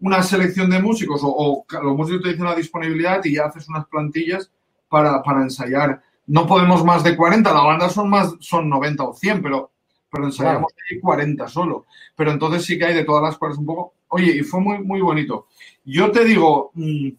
[0.01, 3.69] una selección de músicos o, o, los músicos te dicen la disponibilidad y ya haces
[3.69, 4.51] unas plantillas
[4.89, 9.13] para, para ensayar no podemos más de 40, la banda son más, son 90 o
[9.15, 9.71] 100, pero,
[10.11, 11.87] pero ensayamos ahí 40 solo.
[12.15, 13.95] Pero entonces sí que hay de todas las cuales un poco.
[14.09, 15.47] Oye, y fue muy, muy bonito.
[15.83, 17.09] Yo te digo, mm,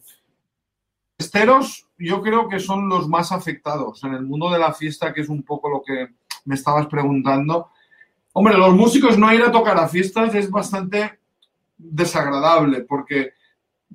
[1.20, 5.20] esteros, yo creo que son los más afectados en el mundo de la fiesta, que
[5.20, 6.08] es un poco lo que
[6.44, 7.70] me estabas preguntando.
[8.32, 11.18] Hombre, los músicos no ir a tocar a fiestas es bastante
[11.76, 13.32] desagradable porque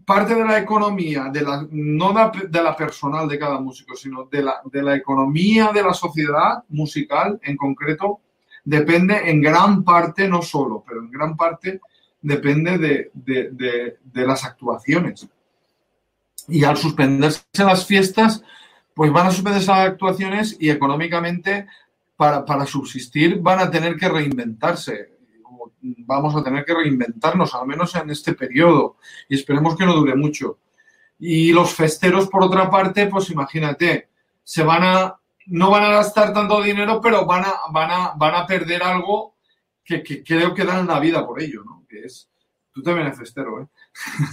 [0.06, 2.14] parte de la economía, de la, no
[2.50, 6.64] de la personal de cada músico, sino de la, de la economía de la sociedad
[6.70, 8.20] musical en concreto,
[8.64, 11.80] depende en gran parte, no solo, pero en gran parte
[12.22, 15.30] depende de, de, de, las actuaciones.
[16.48, 18.44] Y al suspenderse las fiestas,
[18.94, 21.68] pues van a suspenderse las actuaciones y económicamente
[22.16, 25.16] para, para subsistir van a tener que reinventarse
[25.82, 28.98] vamos a tener que reinventarnos, al menos en este periodo,
[29.30, 30.60] y esperemos que no dure mucho.
[31.20, 34.10] Y los festeros, por otra parte, pues imagínate,
[34.44, 38.36] se van a, no van a gastar tanto dinero, pero van a, van a, van
[38.36, 39.36] a perder algo
[39.84, 41.86] que, creo que dan la vida por ello, ¿no?
[41.88, 42.30] Que es,
[42.72, 43.68] tú también eres festero, ¿eh?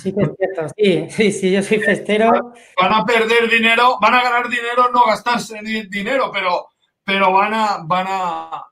[0.01, 0.75] Sí, que es cierto.
[0.77, 2.53] Sí, sí, sí, yo soy festero.
[2.81, 6.69] Van a perder dinero, van a ganar dinero, no gastarse dinero, pero,
[7.05, 8.67] pero van a, van a.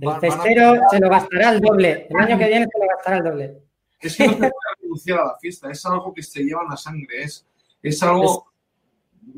[0.00, 2.06] El festero se lo gastará el doble.
[2.08, 3.62] El año que viene se lo gastará el doble.
[4.00, 6.70] Es que no se puede renunciar a la fiesta, es algo que se lleva en
[6.70, 7.46] la sangre, es,
[7.82, 8.50] es algo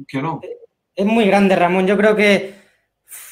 [0.06, 0.40] que no.
[0.94, 1.86] Es muy grande, Ramón.
[1.86, 2.54] Yo creo que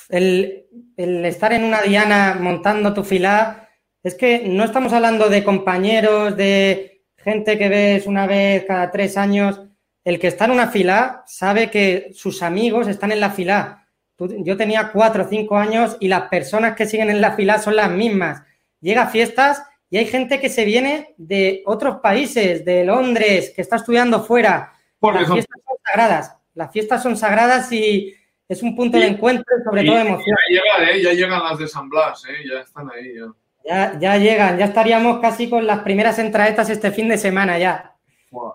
[0.09, 3.69] el, el estar en una diana montando tu fila,
[4.03, 6.90] es que no estamos hablando de compañeros, de
[7.23, 9.61] gente que ves una vez cada tres años.
[10.05, 13.87] El que está en una fila sabe que sus amigos están en la fila.
[14.19, 17.77] Yo tenía cuatro o cinco años y las personas que siguen en la fila son
[17.77, 18.43] las mismas.
[18.81, 23.63] Llega a fiestas y hay gente que se viene de otros países, de Londres, que
[23.63, 24.73] está estudiando fuera.
[25.01, 26.37] las fiestas son sagradas.
[26.55, 28.15] Las fiestas son sagradas y
[28.49, 30.37] es un punto de encuentro sobre todo emoción.
[30.51, 31.03] Ya, ¿eh?
[31.03, 32.49] ya llegan las de San Blas, ¿eh?
[32.49, 33.15] ya están ahí.
[33.15, 33.33] Ya.
[33.65, 34.17] Ya.
[34.17, 37.95] llegan, ya estaríamos casi con las primeras entradas este fin de semana ya.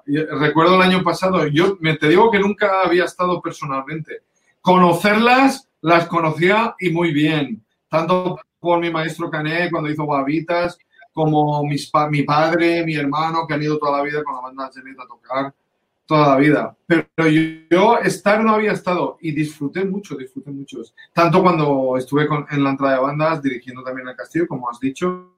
[0.05, 4.21] Recuerdo el año pasado, yo me te digo que nunca había estado personalmente.
[4.61, 10.77] Conocerlas, las conocía y muy bien, tanto por mi maestro Cané cuando hizo Guavitas,
[11.13, 14.71] como mis, mi padre, mi hermano, que han ido toda la vida con la banda
[14.73, 15.53] Genet a tocar
[16.05, 16.77] toda la vida.
[16.85, 17.29] Pero
[17.69, 20.81] yo, estar no había estado y disfruté mucho, disfruté mucho.
[21.13, 25.35] Tanto cuando estuve en la entrada de bandas, dirigiendo también el castillo, como has dicho,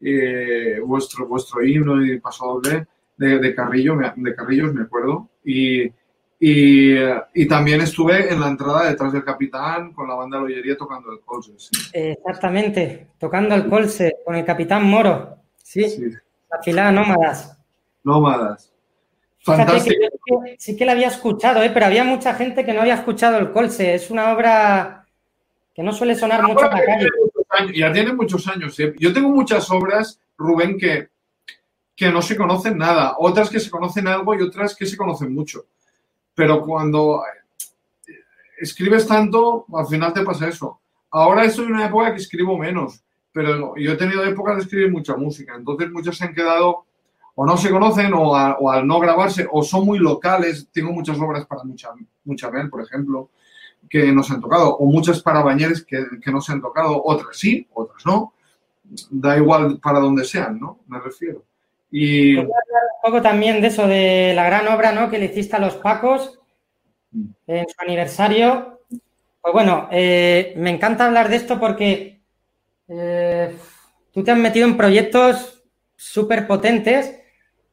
[0.00, 5.28] eh, vuestro, vuestro himno y paso doble de, Carrillo, de Carrillos, me acuerdo.
[5.44, 5.92] Y,
[6.38, 11.20] y, también estuve en la entrada detrás del capitán con la banda Loyería tocando el
[11.20, 11.52] colse.
[11.92, 15.36] Exactamente, tocando el colse con el capitán Moro.
[15.62, 16.72] Sí, sí.
[16.72, 17.58] la Nómadas.
[18.02, 18.69] Nómadas.
[19.56, 20.06] Fantástico.
[20.58, 21.70] sí que la había escuchado, ¿eh?
[21.72, 23.94] pero había mucha gente que no había escuchado el Colse.
[23.94, 25.06] Es una obra
[25.74, 27.08] que no suele sonar mucho en la calle.
[27.74, 28.78] Ya tiene muchos años.
[28.80, 28.94] ¿eh?
[28.98, 31.08] Yo tengo muchas obras, Rubén, que,
[31.96, 33.16] que no se conocen nada.
[33.18, 35.66] Otras que se conocen algo y otras que se conocen mucho.
[36.34, 37.22] Pero cuando
[38.60, 40.80] escribes tanto, al final te pasa eso.
[41.10, 44.92] Ahora estoy en una época que escribo menos, pero yo he tenido épocas de escribir
[44.92, 45.54] mucha música.
[45.56, 46.84] Entonces muchos se han quedado
[47.42, 50.68] o no se conocen o, al no grabarse o son muy locales.
[50.70, 51.88] Tengo muchas obras para mucha,
[52.22, 53.30] mucha por ejemplo,
[53.88, 57.02] que no se han tocado, o muchas para Bañeres que, que no se han tocado,
[57.02, 58.34] otras sí, otras no.
[59.08, 60.80] Da igual para donde sean, ¿no?
[60.86, 61.42] Me refiero.
[61.90, 62.36] Y...
[62.36, 62.50] un
[63.02, 65.08] poco también de eso, de la gran obra ¿no?
[65.08, 66.38] que le hiciste a los Pacos
[67.12, 67.24] mm.
[67.46, 68.80] en su aniversario.
[69.40, 72.20] Pues bueno, eh, me encanta hablar de esto porque
[72.86, 73.56] eh,
[74.12, 75.64] tú te has metido en proyectos
[75.96, 77.16] súper potentes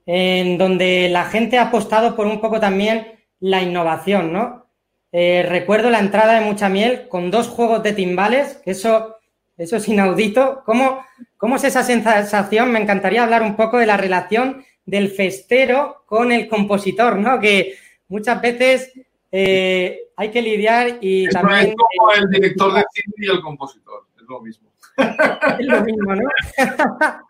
[0.08, 4.65] en donde la gente ha apostado por un poco también la innovación, ¿no?
[5.12, 9.17] Eh, recuerdo la entrada de Mucha Miel con dos juegos de timbales, que eso,
[9.58, 10.63] eso es inaudito.
[10.65, 11.04] ¿Cómo,
[11.36, 12.72] ¿Cómo es esa sensación?
[12.72, 17.39] Me encantaría hablar un poco de la relación del festero con el compositor, ¿no?
[17.41, 17.76] Que
[18.08, 18.93] muchas veces
[19.30, 21.67] eh, hay que lidiar y también...
[21.67, 24.72] Es como el director de cine y el compositor, es lo mismo.
[25.60, 26.30] Es lo mismo, ¿no?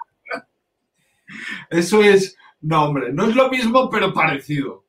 [1.69, 4.85] Eso es no, hombre, no es lo mismo, pero parecido.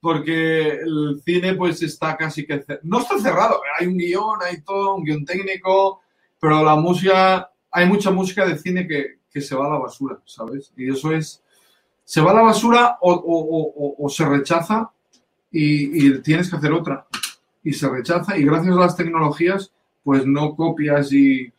[0.00, 2.64] Porque el cine, pues está casi que.
[2.82, 6.00] No está cerrado, hay un guion, hay todo, un guion técnico,
[6.38, 7.50] pero la música.
[7.70, 10.72] Hay mucha música de cine que, se va a la basura, ¿sabes?
[10.76, 11.42] Y eso es.
[12.04, 14.90] Se va a la basura o, se rechaza
[15.50, 17.06] y, tienes que hacer otra.
[17.62, 19.72] Y se rechaza, y gracias a las tecnologías,
[20.02, 21.50] pues no copias y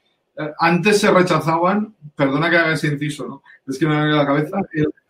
[0.59, 3.43] antes se rechazaban, perdona que haga ese inciso, ¿no?
[3.67, 4.57] Es que me viene a la cabeza.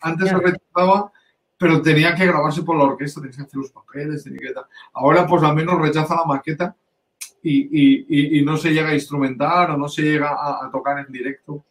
[0.02, 1.12] Antes se rechazaba,
[1.58, 4.54] pero tenía que grabarse por la orquesta, tenía que hacer los papeles, tenía que
[4.94, 6.76] Ahora, pues al menos rechaza la maqueta
[7.42, 11.66] y, no se llega a instrumentar o no se llega a, tocar en directo.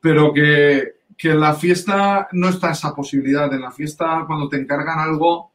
[0.00, 3.52] Pero que, que en la fiesta no está esa posibilidad.
[3.52, 5.52] En la fiesta, cuando te encargan algo,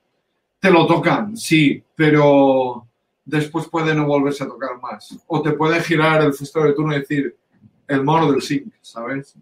[0.60, 2.87] te lo tocan, sí, pero
[3.28, 5.20] después puede no volverse a tocar más.
[5.28, 7.36] O te puede girar el festival de turno y decir
[7.88, 9.36] el mono del zinc, ¿sabes?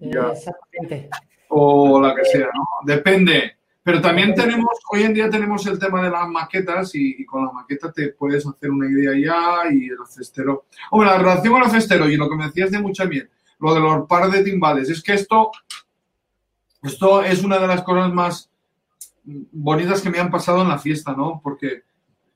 [0.00, 1.08] Exactamente.
[1.48, 2.66] O la que sea, ¿no?
[2.84, 3.56] Depende.
[3.84, 7.52] Pero también tenemos, hoy en día tenemos el tema de las maquetas y, con la
[7.52, 10.64] maqueta te puedes hacer una idea ya y el festero.
[10.90, 13.74] Hombre, la relación con el festero y lo que me decías de mucha miel, lo
[13.74, 15.52] de los pares de timbales, es que esto,
[16.82, 18.50] esto es una de las cosas más
[19.22, 21.40] bonitas que me han pasado en la fiesta, ¿no?
[21.42, 21.82] Porque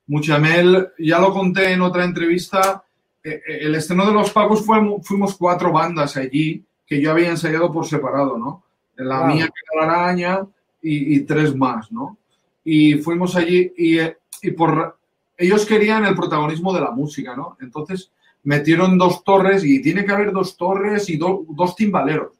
[0.09, 2.83] Muchamel, ya lo conté en otra entrevista,
[3.23, 7.29] eh, eh, el estreno de Los Pagos fue, fuimos cuatro bandas allí que yo había
[7.29, 8.63] ensayado por separado, ¿no?
[8.95, 10.39] La mía, que era la araña,
[10.81, 12.17] y, tres más, ¿no?
[12.63, 14.97] Y fuimos allí y, eh, y, por...
[15.37, 17.55] Ellos querían el protagonismo de la música, ¿no?
[17.61, 18.11] Entonces
[18.43, 22.33] metieron dos torres y tiene que haber dos torres y dos timbaleros.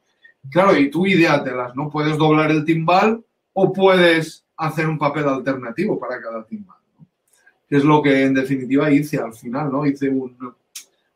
[0.49, 1.89] Claro, y tú ideátelas, ¿no?
[1.89, 6.78] Puedes doblar el timbal o puedes hacer un papel alternativo para cada timbal.
[7.69, 9.85] Es lo que en definitiva hice al final, ¿no?
[9.85, 10.35] Hice un,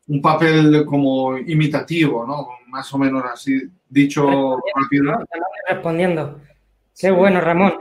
[0.08, 2.48] un papel como imitativo, ¿no?
[2.68, 4.60] Más o menos así, dicho.
[5.68, 6.40] Respondiendo.
[6.96, 7.74] Qué bueno, Ramón.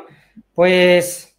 [0.53, 1.35] Pues,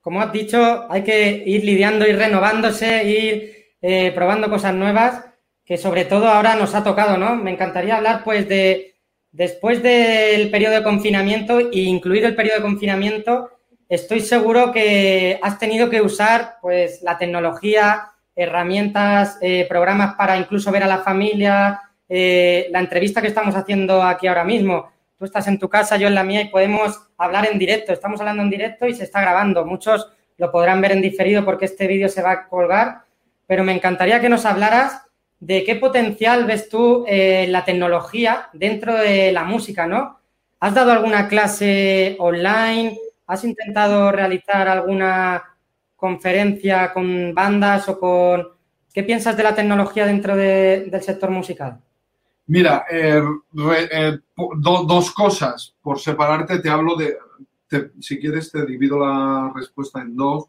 [0.00, 5.24] como has dicho, hay que ir lidiando, ir renovándose, ir eh, probando cosas nuevas,
[5.64, 7.36] que sobre todo ahora nos ha tocado, ¿no?
[7.36, 8.94] Me encantaría hablar, pues, de
[9.30, 13.50] después del periodo de confinamiento e incluido el periodo de confinamiento,
[13.88, 20.70] estoy seguro que has tenido que usar, pues, la tecnología, herramientas, eh, programas para incluso
[20.70, 24.90] ver a la familia, eh, la entrevista que estamos haciendo aquí ahora mismo.
[25.18, 27.92] Tú estás en tu casa, yo en la mía y podemos hablar en directo.
[27.92, 29.64] Estamos hablando en directo y se está grabando.
[29.64, 33.00] Muchos lo podrán ver en diferido porque este vídeo se va a colgar,
[33.46, 35.02] pero me encantaría que nos hablaras
[35.40, 40.20] de qué potencial ves tú eh, la tecnología dentro de la música, ¿no?
[40.60, 42.96] ¿Has dado alguna clase online?
[43.28, 45.44] ¿Has intentado realizar alguna
[45.94, 48.48] conferencia con bandas o con...
[48.92, 51.78] ¿Qué piensas de la tecnología dentro del sector musical?
[52.46, 53.22] Mira, eh,
[53.92, 54.18] eh,
[54.56, 55.76] dos cosas.
[55.82, 57.18] Por separarte te hablo de,
[58.00, 60.46] si quieres te divido la respuesta en dos.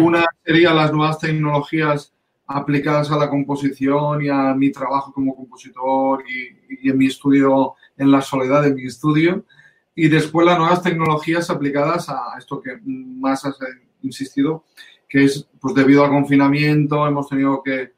[0.00, 2.14] Una sería las nuevas tecnologías
[2.46, 7.74] aplicadas a la composición y a mi trabajo como compositor y, y, en mi estudio,
[7.98, 9.44] en la soledad de mi estudio.
[9.98, 13.56] Y después las nuevas tecnologías aplicadas a esto que más has
[14.02, 14.64] insistido,
[15.08, 17.94] que es, pues debido al confinamiento, hemos tenido que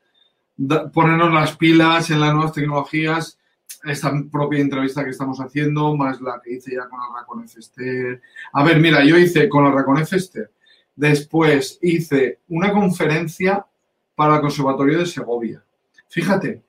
[0.92, 3.37] ponernos las pilas en las nuevas tecnologías.
[3.84, 8.22] Esta propia entrevista que estamos haciendo, más la que hice ya con la Racon Fester.
[8.52, 10.52] A ver, mira, yo hice con la Racon Fester.
[10.94, 13.66] Después hice una conferencia
[14.14, 15.64] para el Conservatorio de Segovia.
[16.08, 16.62] Fíjate,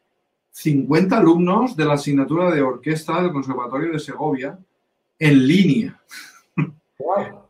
[0.52, 4.60] 50 alumnos de la asignatura de orquesta del Conservatorio de Segovia
[5.20, 6.02] en línea.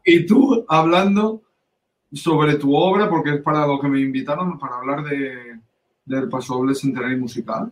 [0.03, 1.43] y tú hablando
[2.11, 5.59] sobre tu obra, porque es para lo que me invitaron, para hablar de,
[6.05, 7.71] del pasodoble centenario musical.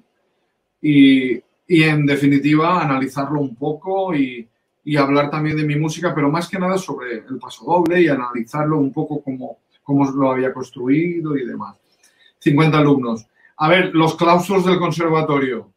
[0.79, 1.35] Y,
[1.67, 4.47] y, en definitiva, analizarlo un poco y,
[4.83, 8.77] y, hablar también de mi música, pero más que nada sobre el pasodoble y analizarlo
[8.77, 11.77] un poco como cómo lo había construido y demás.
[12.39, 13.25] 50 alumnos.
[13.55, 15.71] A ver, los claustros del conservatorio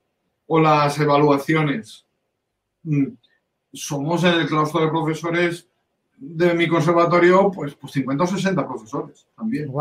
[0.48, 2.04] o las evaluaciones.
[3.72, 5.68] Somos en el claustro de profesores
[6.16, 9.72] de mi conservatorio, pues, pues 50 o 60 profesores también.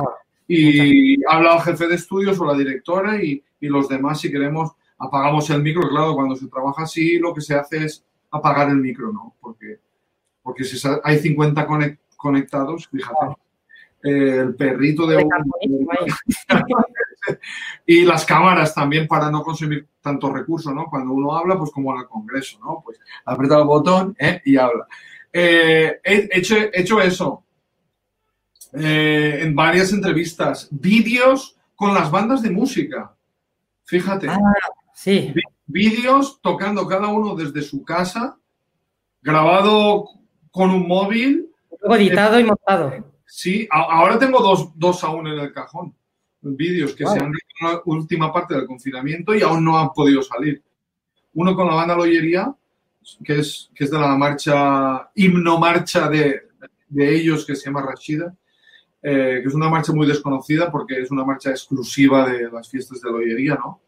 [0.48, 4.72] Y habla el jefe de estudios o la directora y, y, los demás, si queremos,
[4.98, 5.88] apagamos el micro.
[5.90, 9.36] Claro, cuando se trabaja así, lo que se hace es apagar el micro, ¿no?
[9.40, 9.80] Porque,
[10.42, 11.68] porque si hay 50
[12.16, 13.36] conectados, fíjate.
[14.02, 15.28] El perrito de
[17.86, 20.86] y las cámaras también para no consumir tanto recurso, ¿no?
[20.86, 22.82] Cuando uno habla, pues como en el Congreso, ¿no?
[22.84, 24.42] Pues aprieta el botón ¿eh?
[24.46, 24.88] y habla.
[25.32, 27.44] Eh, he, hecho, hecho, eso
[28.74, 33.14] eh, en varias entrevistas, vídeos con las bandas de música.
[33.86, 34.30] Fíjate.
[34.30, 34.38] Ah,
[34.94, 35.34] sí.
[35.66, 38.38] Vídeos tocando cada uno desde su casa,
[39.22, 40.06] grabado
[40.52, 41.52] con un móvil.
[41.82, 43.19] Luego editado y montado.
[43.32, 45.96] Sí, ahora tengo dos, dos aún en el cajón.
[46.42, 49.94] Vídeos que se han hecho en la última parte del confinamiento y aún no han
[49.94, 50.64] podido salir.
[51.34, 52.56] Uno con la banda Loyería
[53.24, 56.50] que es, que es de la marcha, himno marcha de,
[56.88, 58.34] de ellos que se llama Rashida,
[59.02, 63.02] eh, que es una marcha muy desconocida porque es una marcha exclusiva de las fiestas
[63.02, 63.82] de la hoyería, ¿no?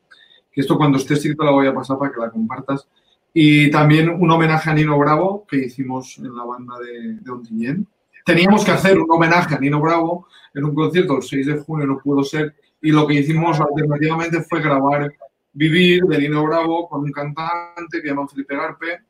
[0.52, 2.88] Que esto cuando esté escrito la voy a pasar para que la compartas.
[3.34, 7.88] Y también un homenaje a Nino Bravo que hicimos en la banda de, de Ontinyent.
[8.26, 11.88] Teníamos que hacer un homenaje a Nino Bravo en un concierto el 6 de junio,
[11.88, 15.14] no pudo ser, y lo que hicimos alternativamente fue grabar
[15.54, 19.02] Vivir de Nino Bravo con un cantante que llama Felipe Garpe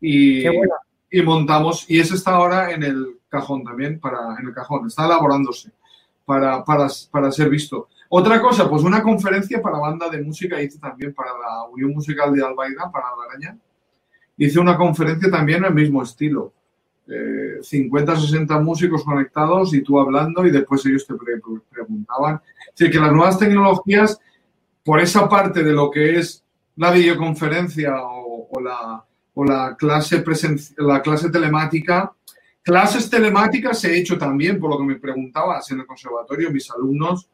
[0.00, 4.86] y, y, montamos, y ese está ahora en el cajón también, para, en el cajón,
[4.86, 5.70] está elaborándose
[6.24, 7.88] para, para, para ser visto.
[8.10, 12.34] Otra cosa, pues una conferencia para banda de música hice también para la Unión Musical
[12.34, 13.58] de Albaida, para la Araña.
[14.36, 16.52] Hice una conferencia también en el mismo estilo.
[17.12, 22.40] Eh, 50, 60 músicos conectados y tú hablando y después ellos te pre preguntaban.
[22.68, 24.20] Es decir, que las nuevas tecnologías
[24.84, 26.44] por esa parte de lo que es
[26.76, 29.04] la videoconferencia o, o la,
[29.34, 30.22] o la clase,
[30.78, 32.12] la clase telemática.
[32.62, 37.28] Clases telemáticas he hecho también, por lo que me preguntabas, en el conservatorio, mis alumnos.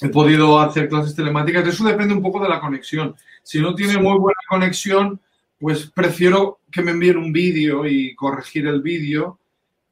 [0.00, 1.66] He podido hacer clases telemáticas.
[1.68, 3.14] Eso depende un poco de la conexión.
[3.42, 5.20] Si no tiene muy buena conexión,
[5.58, 9.38] pues prefiero que me envíen un vídeo y corregir el vídeo.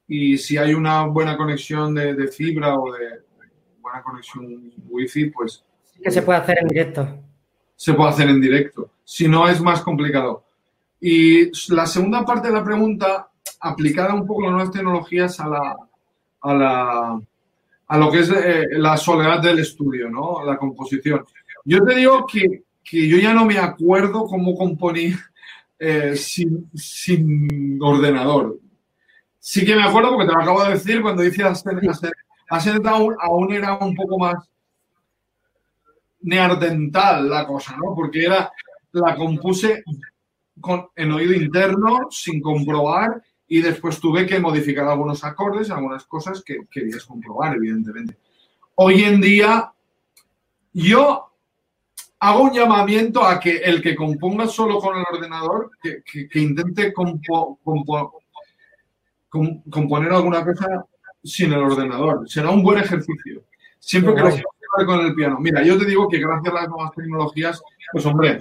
[0.07, 3.21] Y si hay una buena conexión de, de fibra o de
[3.79, 5.63] buena conexión wifi, pues
[6.03, 7.07] que se puede hacer en directo.
[7.75, 8.91] Se puede hacer en directo.
[9.05, 10.43] Si no, es más complicado.
[10.99, 13.29] Y la segunda parte de la pregunta,
[13.61, 15.77] aplicada un poco a las nuevas tecnologías a la,
[16.41, 17.21] a la
[17.85, 20.43] a lo que es eh, la soledad del estudio, ¿no?
[20.43, 21.23] La composición.
[21.63, 25.19] Yo te digo que, que yo ya no me acuerdo cómo componía
[25.85, 28.57] eh, sin, ordenador.
[29.37, 33.51] Sí que me acuerdo porque te lo acabo de decir cuando dice Ascent aún, aún
[33.51, 34.49] era un poco más
[36.21, 37.93] neardental la cosa, ¿no?
[37.93, 38.49] Porque era,
[38.93, 39.83] la compuse
[40.61, 46.41] con, en oído interno, sin comprobar, y después tuve que modificar algunos acordes, algunas cosas
[46.41, 48.17] que querías comprobar, evidentemente.
[48.75, 49.69] Hoy en día,
[50.71, 51.32] yo
[52.23, 56.93] hago un llamamiento a que el que componga solo con el ordenador, que, que, intente
[56.93, 58.21] compo, compo,
[59.69, 60.85] componer alguna cosa
[61.21, 62.29] sin el ordenador.
[62.29, 63.43] Será un buen ejercicio.
[63.77, 65.37] Siempre que lo con el piano.
[65.39, 67.61] Mira, yo te digo que gracias a las nuevas tecnologías,
[67.91, 68.39] pues hombre,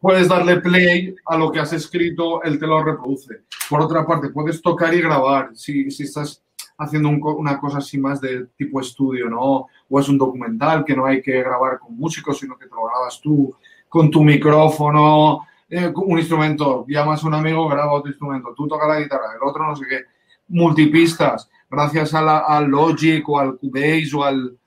[0.00, 3.42] puedes darle play a lo que has escrito, él te lo reproduce.
[3.68, 6.42] Por otra parte, puedes tocar y grabar si, si estás
[6.80, 9.66] haciendo una cosa así más de tipo estudio, ¿no?
[9.88, 12.84] O es un documental que no hay que grabar con músicos, sino que te lo
[12.86, 13.54] grabas tú
[13.88, 18.88] con tu micrófono, eh, un instrumento, llamas a un amigo, graba otro instrumento, tú tocas
[18.88, 20.04] la guitarra, el otro no sé qué,
[20.48, 24.58] multipistas, gracias a la, al Logic o al Cubase o al,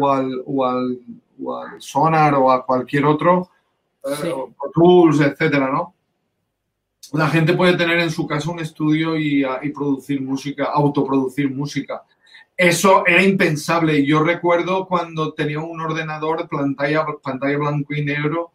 [0.00, 0.98] o al, o al,
[1.42, 3.50] o al Sonar o a cualquier otro,
[4.04, 4.28] sí.
[4.72, 5.95] Tools, etcétera, ¿no?
[7.12, 12.02] La gente puede tener en su casa un estudio y, y, producir música, autoproducir música.
[12.56, 14.04] Eso era impensable.
[14.04, 18.52] Yo recuerdo cuando tenía un ordenador, pantalla, pantalla blanco y negro,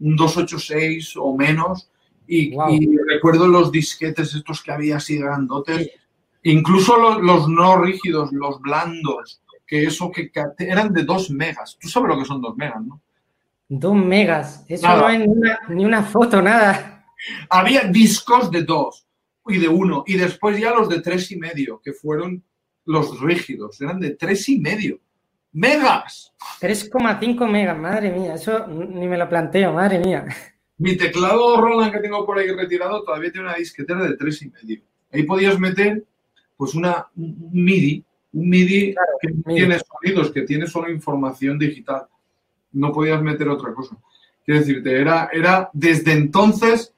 [0.00, 1.90] un 286 o menos,
[2.26, 2.70] y, wow.
[2.70, 5.90] y recuerdo los disquetes estos que había así grandotes,
[6.42, 11.76] incluso los, los, no rígidos, los blandos, que eso que eran de 2 megas.
[11.80, 13.00] Tú sabes lo que son 2 megas, ¿no?
[13.68, 14.64] Dos megas.
[14.68, 15.00] Eso nada.
[15.00, 16.93] no es ni una, ni una, foto, nada.
[17.50, 19.06] Había discos de dos
[19.46, 20.04] y de uno.
[20.06, 22.42] Y después ya los de tres y medio, que fueron
[22.86, 23.80] los rígidos.
[23.80, 24.98] Eran de tres y medio.
[25.52, 26.32] ¡Megas!
[26.60, 28.34] 3,5 megas, madre mía.
[28.34, 30.24] Eso ni me lo planteo, madre mía.
[30.78, 34.50] Mi teclado Roland que tengo por ahí retirado todavía tiene una disquetera de tres y
[34.50, 34.82] medio.
[35.12, 36.04] Ahí podías meter
[36.56, 39.60] pues una, un MIDI, un MIDI claro, que MIDI.
[39.60, 42.08] tiene sonidos, que tiene solo información digital
[42.74, 43.96] no podías meter otra cosa.
[44.44, 46.93] Quiero decirte, era, era desde entonces,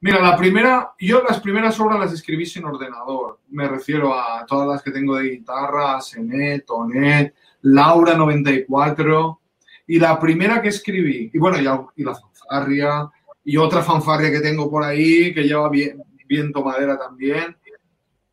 [0.00, 4.68] mira, la primera, yo las primeras obras las escribí sin ordenador, me refiero a todas
[4.68, 9.40] las que tengo de guitarra, Senet, Tonet, Laura 94,
[9.86, 13.10] y la primera que escribí, y bueno, ya, y la fanfarria,
[13.44, 17.56] y otra fanfarria que tengo por ahí, que lleva viento madera también,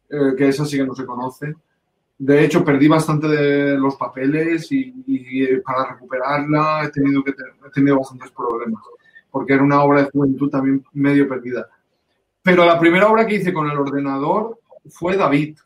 [0.09, 1.55] eh, que esa sí que no se conoce.
[2.17, 7.71] De hecho, perdí bastante de los papeles y, y para recuperarla he tenido, que he
[7.71, 8.81] tenido bastantes problemas,
[9.35, 11.67] porque era una obra de juventud también medio perdida.
[12.41, 15.57] Pero la primera obra que hice con el ordenador fue David.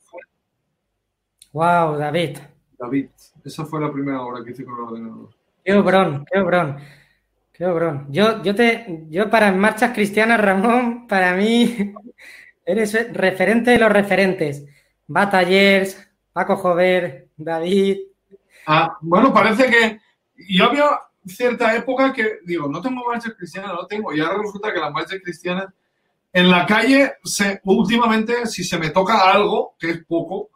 [1.54, 2.40] Wow, David.
[2.80, 3.10] David.
[3.46, 5.30] Esa fue la primera obra que hice con el ordenador.
[5.64, 6.78] Qué obrón, qué obrón.
[7.54, 8.08] Qué obrón.
[8.10, 11.94] Yo, yo, te, yo para marchas cristianas, Ramón, para mí
[12.66, 14.66] eres referente de los referentes.
[15.06, 18.00] Batallers, Paco Jover, David.
[18.66, 20.00] Ah, bueno, parece que
[20.56, 20.90] yo había
[21.30, 24.14] cierta época que digo, no tengo marchas cristianas, no tengo.
[24.14, 25.68] Y ahora resulta que las marchas cristianas
[26.32, 30.50] en la calle, se, últimamente, si se me toca algo, que es poco,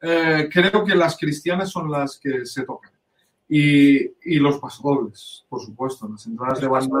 [0.00, 2.92] eh, creo que las cristianas son las que se tocan.
[3.48, 6.98] Y, y los pasodobles, por supuesto, las entradas de banda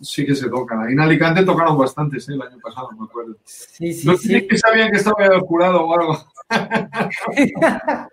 [0.00, 0.80] sí que se tocan.
[0.80, 2.34] Ahí en Alicante tocaron bastantes ¿eh?
[2.34, 3.36] el año pasado, me acuerdo.
[3.44, 4.48] Sí, sí, no sé sí.
[4.48, 6.26] que sabían que estaba curado o algo.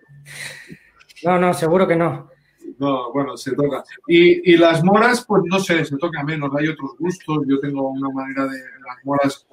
[1.24, 2.30] no, no, seguro que no.
[2.78, 3.82] No, bueno, se toca.
[4.06, 6.50] Y, y, las moras, pues no sé, se toca menos.
[6.56, 7.38] Hay otros gustos.
[7.46, 9.46] Yo tengo una manera de las moras,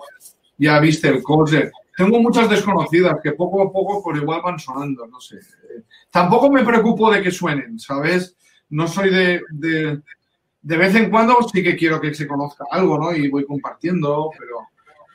[0.58, 1.72] ya viste el coche.
[1.98, 5.40] Tengo muchas desconocidas que poco a poco por igual van sonando, no sé.
[6.12, 8.36] Tampoco me preocupo de que suenen, ¿sabes?
[8.70, 10.02] No soy de, de,
[10.62, 13.16] de vez en cuando sí que quiero que se conozca algo, ¿no?
[13.16, 14.58] Y voy compartiendo, pero,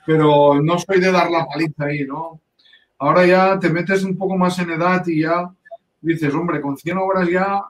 [0.07, 2.41] pero no soy de dar la paliza ahí, ¿no?
[2.99, 5.51] Ahora ya te metes un poco más en edad y ya
[6.01, 7.63] dices, hombre, con 100 obras ya,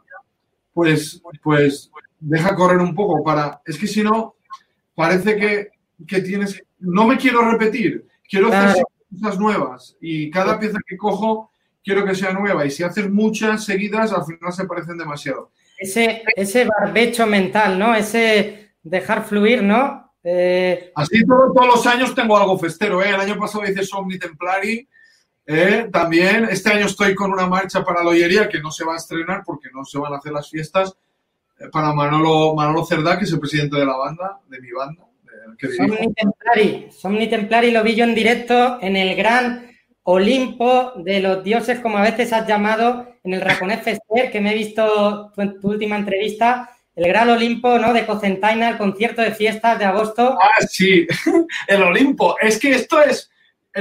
[0.80, 3.60] pues, pues deja correr un poco para...
[3.64, 4.36] Es que si no,
[4.94, 5.68] parece que,
[6.06, 6.62] que tienes...
[6.78, 11.50] No me quiero repetir, quiero hacer cosas nuevas y cada pieza que cojo
[11.84, 15.50] quiero que sea nueva y si haces muchas seguidas al final se parecen demasiado.
[15.78, 17.94] Ese, ese barbecho mental, ¿no?
[17.94, 20.12] Ese dejar fluir, ¿no?
[20.22, 20.92] Eh...
[20.94, 23.08] Así todo, todos los años tengo algo festero, ¿eh?
[23.08, 24.86] El año pasado hice Somni Templari,
[25.50, 25.88] ¿eh?
[25.92, 28.98] También este año estoy con una marcha para la Ollería que no se va a
[28.98, 30.96] estrenar porque no se van a hacer las fiestas,
[31.58, 35.04] eh, para Manolo, Manolo Cerdá, que es el presidente de la banda, de mi banda,
[35.76, 36.88] Somni Templari.
[36.90, 39.70] Somni Templari lo vi yo en directo en el gran
[40.04, 44.52] Olimpo de los dioses, como a veces has llamado, en el Raconés Fester, que me
[44.52, 47.92] he visto tu, tu última entrevista, el gran Olimpo, ¿no?
[47.92, 50.36] De Cocentaina, el concierto de fiestas de agosto.
[50.40, 51.06] Ah, sí,
[51.68, 52.36] el Olimpo.
[52.40, 53.29] Es que esto es,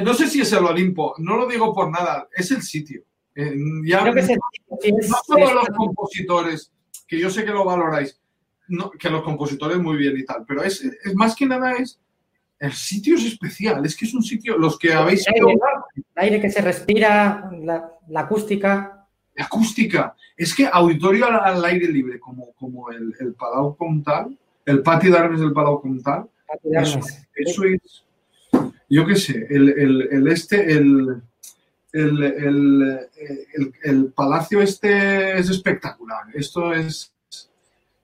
[0.01, 3.01] no sé si es el Olimpo, no lo digo por nada, es el sitio.
[3.35, 3.53] Eh,
[3.85, 4.39] ya, Creo que es el-
[4.81, 6.71] sí, es- no todos los compositores,
[7.07, 8.19] que yo sé que lo valoráis,
[8.67, 11.99] no, que los compositores muy bien y tal, pero es, es más que nada es,
[12.59, 15.59] el sitio es especial, es que es un sitio, los que habéis el aire.
[15.95, 19.05] El aire que se respira, la, la acústica.
[19.35, 24.37] la acústica, es que auditorio al, al aire libre, como, como el, el Palau Comtal,
[24.65, 26.29] el Pati d'Armes del Palau Comtal,
[26.63, 26.99] eso,
[27.33, 28.05] eso es,
[28.89, 31.21] yo qué sé, el, el- el este, el,
[31.93, 32.99] el, el-
[33.53, 36.23] el- el palacio este es espectacular.
[36.33, 37.13] Esto es,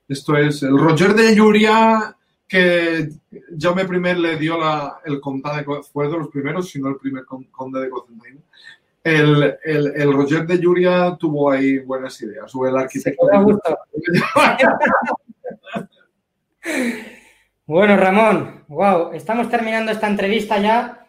[0.08, 2.16] esto es el Roger de Llúria
[2.48, 3.10] que
[3.60, 6.98] Jaume I le dio la, el conde de fue de los primeros, si no el
[6.98, 8.40] primer con- conde de Cocentaina.
[9.04, 13.32] El, el, el Roger de Llúria tuvo ahí buenas ideas, o el arquitecto.
[13.32, 13.78] a gusto.
[17.68, 21.08] Bueno, Ramón, wow, estamos terminando esta entrevista ya.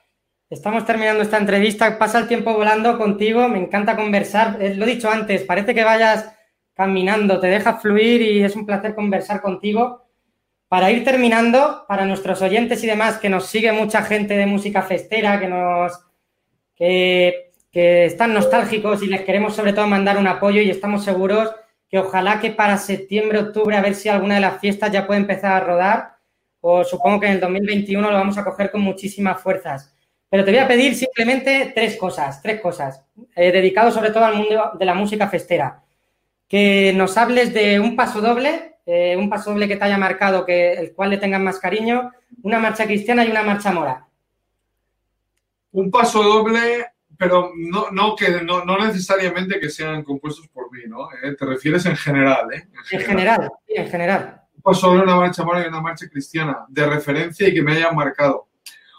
[0.49, 1.99] Estamos terminando esta entrevista.
[1.99, 3.47] Pasa el tiempo volando contigo.
[3.49, 4.57] Me encanta conversar.
[4.61, 6.33] Eh, Lo he dicho antes, parece que vayas
[6.75, 10.07] caminando, te dejas fluir y es un placer conversar contigo.
[10.69, 14.83] Para ir terminando, para nuestros oyentes y demás, que nos sigue mucha gente de música
[14.83, 15.93] festera, que nos
[16.75, 21.55] que, que están nostálgicos y les queremos sobre todo mandar un apoyo y estamos seguros
[21.89, 25.21] que ojalá que para septiembre, octubre, a ver si alguna de las fiestas ya puede
[25.21, 26.16] empezar a rodar,
[26.69, 29.95] o supongo que en el 2021 lo vamos a coger con muchísimas fuerzas.
[30.29, 33.05] Pero te voy a pedir simplemente tres cosas, tres cosas,
[33.37, 35.85] eh, dedicado sobre todo al mundo de la música festera.
[36.49, 40.45] Que nos hables de un paso doble, eh, un paso doble que te haya marcado,
[40.45, 42.11] que el cual le tengas más cariño,
[42.43, 44.05] una marcha cristiana y una marcha mora.
[45.71, 46.87] un paso doble,
[47.17, 51.11] pero no, no, que, no, no necesariamente que sean compuestos por mí, ¿no?
[51.23, 52.67] Eh, Te refieres en general, ¿eh?
[52.91, 54.46] En general, sí, en general.
[54.73, 58.49] Doble, una marcha mora y una marcha cristiana, de referencia y que me hayan marcado.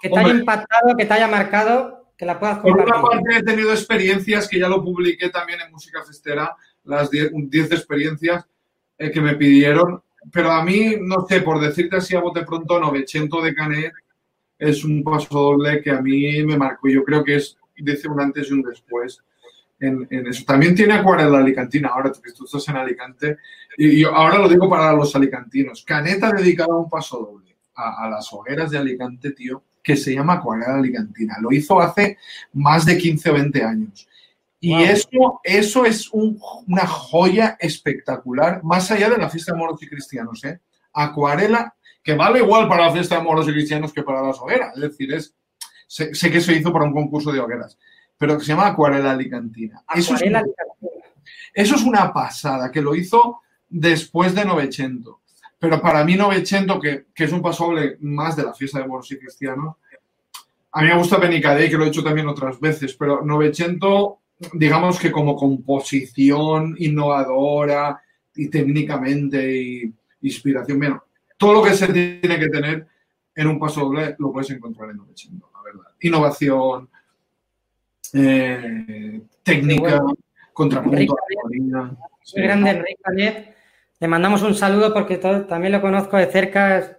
[0.02, 0.32] Que te Hombre.
[0.32, 3.22] haya impactado, que te haya marcado, que la puedas Por una compartir.
[3.22, 7.72] parte he tenido experiencias que ya lo publiqué también en Música Festera, las 10 10
[7.72, 8.46] experiencias
[8.98, 10.02] eh, que me pidieron,
[10.32, 13.94] pero a mí, no sé, por decirte así a bote pronto, Novecento de Canet
[14.58, 16.88] es un paso doble que a mí me marcó.
[16.88, 19.22] Yo creo que es, dice un antes y un después
[19.80, 20.44] en, en eso.
[20.46, 23.38] También tiene Acuarela Alicantina, ahora que tú estás en Alicante,
[23.78, 25.84] y yo ahora lo digo para los alicantinos.
[25.84, 30.14] Canet ha dedicado un paso doble a, a las hogueras de Alicante, tío, que se
[30.14, 31.38] llama Acuarela Alicantina.
[31.40, 32.18] Lo hizo hace
[32.54, 34.08] más de 15 o 20 años.
[34.60, 34.82] Y Wow.
[34.84, 39.88] eso, eso es un- una joya espectacular, más allá de la fiesta de moros y
[39.88, 40.44] cristianos.
[40.44, 40.60] ¿eh?
[40.92, 44.76] Acuarela, que vale igual para la fiesta de moros y cristianos que para las hogueras.
[44.76, 45.36] Es decir, es,
[45.86, 47.78] sé, sé que se hizo para un concurso de hogueras,
[48.18, 49.84] pero que se llama Acuarela Alicantina.
[49.94, 50.44] Eso es, Acuarela,
[51.54, 55.22] eso es una pasada, que lo hizo después de Novecento.
[55.60, 59.12] Pero para mí Novecento, que, que es un pasoble más de la fiesta de moros
[59.12, 59.76] y cristianos,
[60.72, 64.20] a mí me gusta Benicadé, que lo he hecho también otras veces, pero Novecento,
[64.54, 68.00] digamos que como composición innovadora
[68.36, 71.04] y técnicamente y inspiración, bueno,
[71.38, 72.88] todo lo que se tiene que tener
[73.34, 75.92] en un pasoble lo puedes encontrar en Novecento, la verdad.
[76.02, 76.90] Innovación,
[78.14, 80.02] eh, técnica,
[80.54, 81.92] contrapunto, armonía.
[82.24, 82.42] Sí.
[82.42, 83.56] Grande Enrique Canet.
[84.00, 86.78] Le mandamos un saludo porque todo- también lo conozco de cerca.
[86.78, 86.92] Es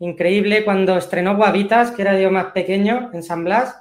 [0.00, 3.78] increíble cuando estrenó Guavitas, que era yo más pequeño, en San Blas.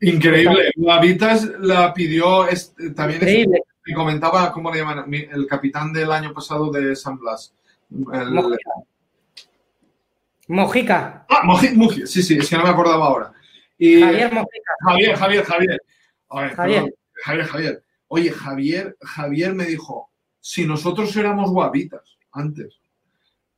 [0.00, 0.70] Increíble.
[0.76, 3.20] Guavitas la pidió es- también.
[3.22, 3.62] es- Increíble.
[3.86, 5.12] me comentaba, ¿cómo le llaman?
[5.12, 7.52] El capitán del año pasado de San Blas.
[7.90, 8.70] El- Mojica.
[10.48, 11.26] Mojica.
[11.28, 13.32] Ah, Moji- Muji, sí, sí, es que no me acordaba ahora.
[13.78, 14.72] Y Javier Mojica.
[14.80, 15.82] Javier, Javier, Javier.
[16.28, 16.82] A ver, Javier.
[16.82, 17.84] perdón, Javier, Javier.
[18.08, 20.10] Oye, Javier, Javier me dijo,
[20.40, 22.80] si nosotros éramos guavitas antes.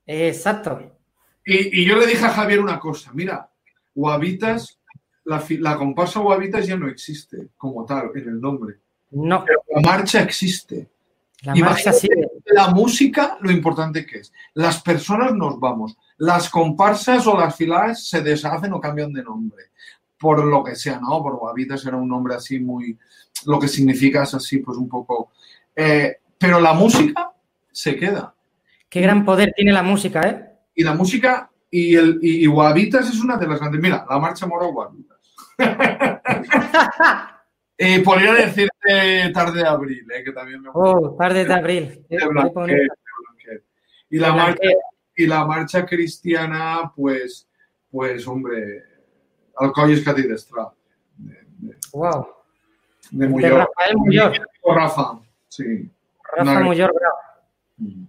[0.06, 0.96] Exacto.
[1.44, 3.50] Y, y yo le dije a Javier una cosa, mira,
[3.94, 4.80] guavitas,
[5.24, 8.76] la, comparsa guavitas ya no existe como tal en el nombre.
[9.10, 10.88] No, Pero la marcha existe.
[11.42, 12.28] la marcha sigue.
[12.46, 14.32] La música, lo importante que es.
[14.54, 15.96] Las personas nos vamos.
[16.16, 19.64] Las comparsas o las filas se deshacen o cambian de nombre.
[20.20, 21.22] Por lo que sea, ¿no?
[21.22, 22.96] Por Guavitas era un nombre así muy.
[23.46, 25.32] Lo que significa es así, pues un poco.
[25.74, 27.32] eh, pero la música
[27.72, 28.34] se queda.
[28.88, 30.46] Qué gran poder tiene la música, ¿eh?
[30.74, 31.50] Y la música.
[31.70, 33.80] Y, el, y, y Guavitas es una de las grandes.
[33.80, 35.18] Mira, la marcha mora Guavitas.
[37.82, 40.98] Eh, podría decirte tarde de abril, eh, que también me gusta.
[40.98, 42.04] Oh, tarde de abril.
[42.10, 42.88] De Blanquet, de.
[44.10, 44.68] Y la marcha
[45.16, 47.48] y la marcha cristiana, pues,
[47.90, 48.82] pues hombre,
[49.61, 50.70] Alcoyes Catedral.
[51.92, 52.26] Wow.
[53.11, 53.52] De Muyor.
[53.58, 54.32] Rafael Muyor.
[54.64, 55.90] Rafa, sí.
[56.36, 57.16] Rafa Muyor, bravo.
[57.78, 58.04] Mm.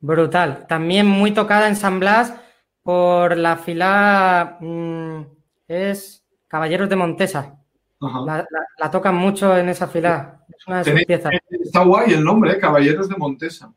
[0.00, 0.66] Brutal.
[0.66, 2.34] También muy tocada en San Blas
[2.82, 5.20] por la fila mm,
[5.68, 7.56] es Caballeros de Montesa.
[8.00, 8.46] La, la-
[8.78, 10.44] la tocan mucho en esa fila.
[10.48, 11.32] Es una de sus piezas.
[11.48, 12.58] Está guay el nombre, ¿eh?
[12.58, 13.72] Caballeros de Montesa.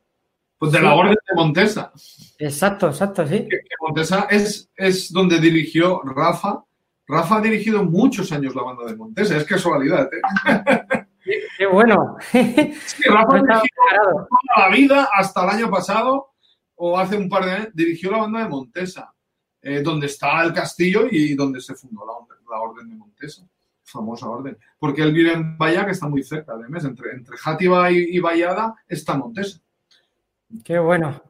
[0.57, 0.83] Pues de Sí.
[0.83, 1.91] la Orden de Montesa.
[2.39, 3.41] Exacto, exacto, sí.
[3.43, 6.63] Que, que Montesa es, es donde dirigió Rafa.
[7.07, 10.09] Rafa ha dirigido muchos años la banda de Montesa, es casualidad.
[10.11, 11.05] ¿eh?
[11.57, 12.17] Qué bueno.
[12.31, 12.73] Que
[13.07, 16.33] Rafa No dirigió toda la vida, hasta el año pasado,
[16.75, 19.13] o hace un par de años, dirigió la banda de Montesa,
[19.61, 23.47] eh, donde está el castillo y donde se fundó la, orden- la Orden de Montesa,
[23.83, 24.57] famosa orden.
[24.77, 27.97] Porque él vive en Bahía, que está muy cerca de Mes, entre, entre Játiva y,
[27.97, 29.59] y Vallada está Montesa.
[30.63, 31.21] Qué bueno.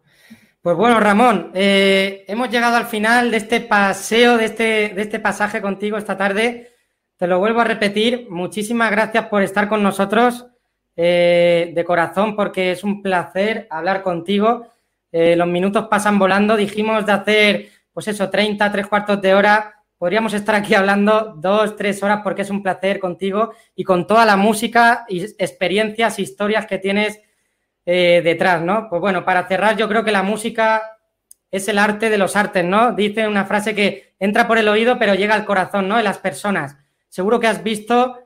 [0.65, 4.63] Pues bueno, Ramón, eh, hemos llegado al final de este paseo, de este,
[4.95, 6.71] de este pasaje contigo esta tarde.
[7.17, 8.25] Te lo vuelvo a repetir.
[8.31, 10.47] Muchísimas gracias por estar con nosotros
[10.95, 14.65] eh, de corazón, porque es un placer hablar contigo.
[15.11, 16.57] Eh, los minutos pasan volando.
[16.57, 19.83] Dijimos de hacer, pues eso, 30, tres cuartos de hora.
[19.99, 24.25] Podríamos estar aquí hablando dos, tres horas porque es un placer contigo y con toda
[24.25, 27.21] la música y experiencias, historias que tienes
[27.85, 28.89] eh, detrás, ¿no?
[28.89, 30.97] Pues bueno, para cerrar, yo creo que la música
[31.51, 32.93] es el arte de los artes, ¿no?
[32.93, 35.97] Dice una frase que entra por el oído, pero llega al corazón, ¿no?
[35.97, 36.75] De las personas.
[37.09, 38.17] Seguro que has visto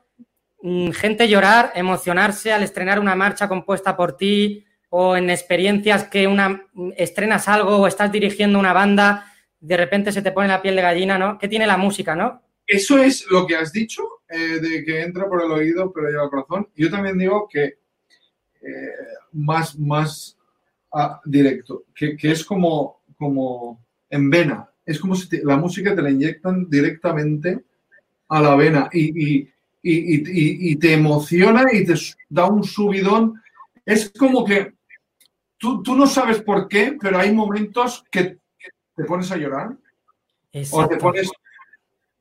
[0.62, 6.26] mm, gente llorar, emocionarse al estrenar una marcha compuesta por ti o en experiencias que
[6.26, 10.76] una estrenas algo o estás dirigiendo una banda, de repente se te pone la piel
[10.76, 11.38] de gallina, ¿no?
[11.38, 12.41] ¿Qué tiene la música, no?
[12.66, 16.24] Eso es lo que has dicho, eh, de que entra por el oído, pero llega
[16.24, 16.70] al corazón.
[16.76, 17.64] Yo también digo que
[18.62, 18.93] eh,
[19.34, 20.38] más, más
[20.93, 24.69] ah, directo, que, que es como, como en vena.
[24.86, 27.63] Es como si te- la música te la inyectan directamente
[28.30, 29.49] a la vena y, y-
[29.82, 31.93] y- y- te emociona y te
[32.30, 33.41] da un subidón.
[33.86, 34.73] Es como que
[35.57, 38.39] tú, tú no sabes por qué, pero hay momentos que
[38.95, 39.77] te pones a llorar
[40.71, 41.32] o te pones,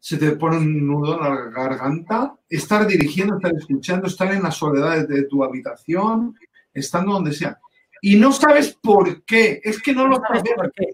[0.00, 4.50] se te pone un nudo en la garganta, estar dirigiendo, estar escuchando, estar en la
[4.50, 6.34] soledad de tu habitación,
[6.78, 7.58] estando donde sea.
[8.00, 10.52] Y no sabes por qué, es que no lo ¿Sabes sabes.
[10.54, 10.86] por qué?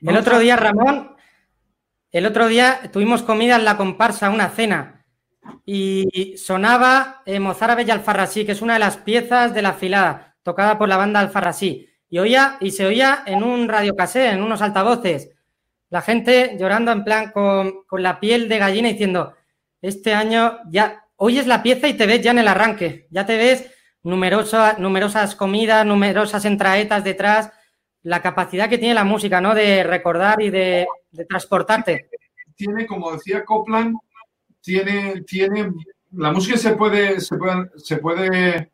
[0.00, 0.44] No El otro sabes.
[0.44, 1.16] día, Ramón,
[2.10, 5.04] el otro día tuvimos comida en la comparsa, una cena,
[5.64, 10.36] y sonaba eh, Mozárabe y Alfarrasí, que es una de las piezas de la filada,
[10.42, 11.88] tocada por la banda Alfarrasí.
[12.08, 15.30] Y, oía, y se oía en un radiocasé, en unos altavoces,
[15.88, 19.34] la gente llorando en plan con, con la piel de gallina diciendo,
[19.80, 23.36] este año ya oyes la pieza y te ves ya en el arranque, ya te
[23.36, 23.70] ves
[24.04, 27.50] numerosa- numerosas comidas, numerosas entraetas detrás,
[28.02, 29.54] la capacidad que tiene la música, ¿no?
[29.54, 30.86] De recordar y de,
[31.28, 32.08] transportarte.
[32.56, 33.96] Tiene, como decía Copland,
[34.60, 35.72] tiene, tiene,
[36.12, 38.72] la música se puede, se puede, se puede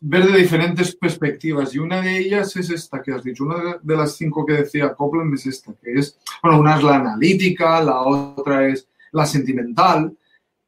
[0.00, 3.78] ver de diferentes perspectivas y una de ellas es esta que has dicho, una de-
[3.82, 7.80] de las cinco que decía Copland es esta, que es, bueno, una es la analítica,
[7.82, 10.16] la otra es la sentimental,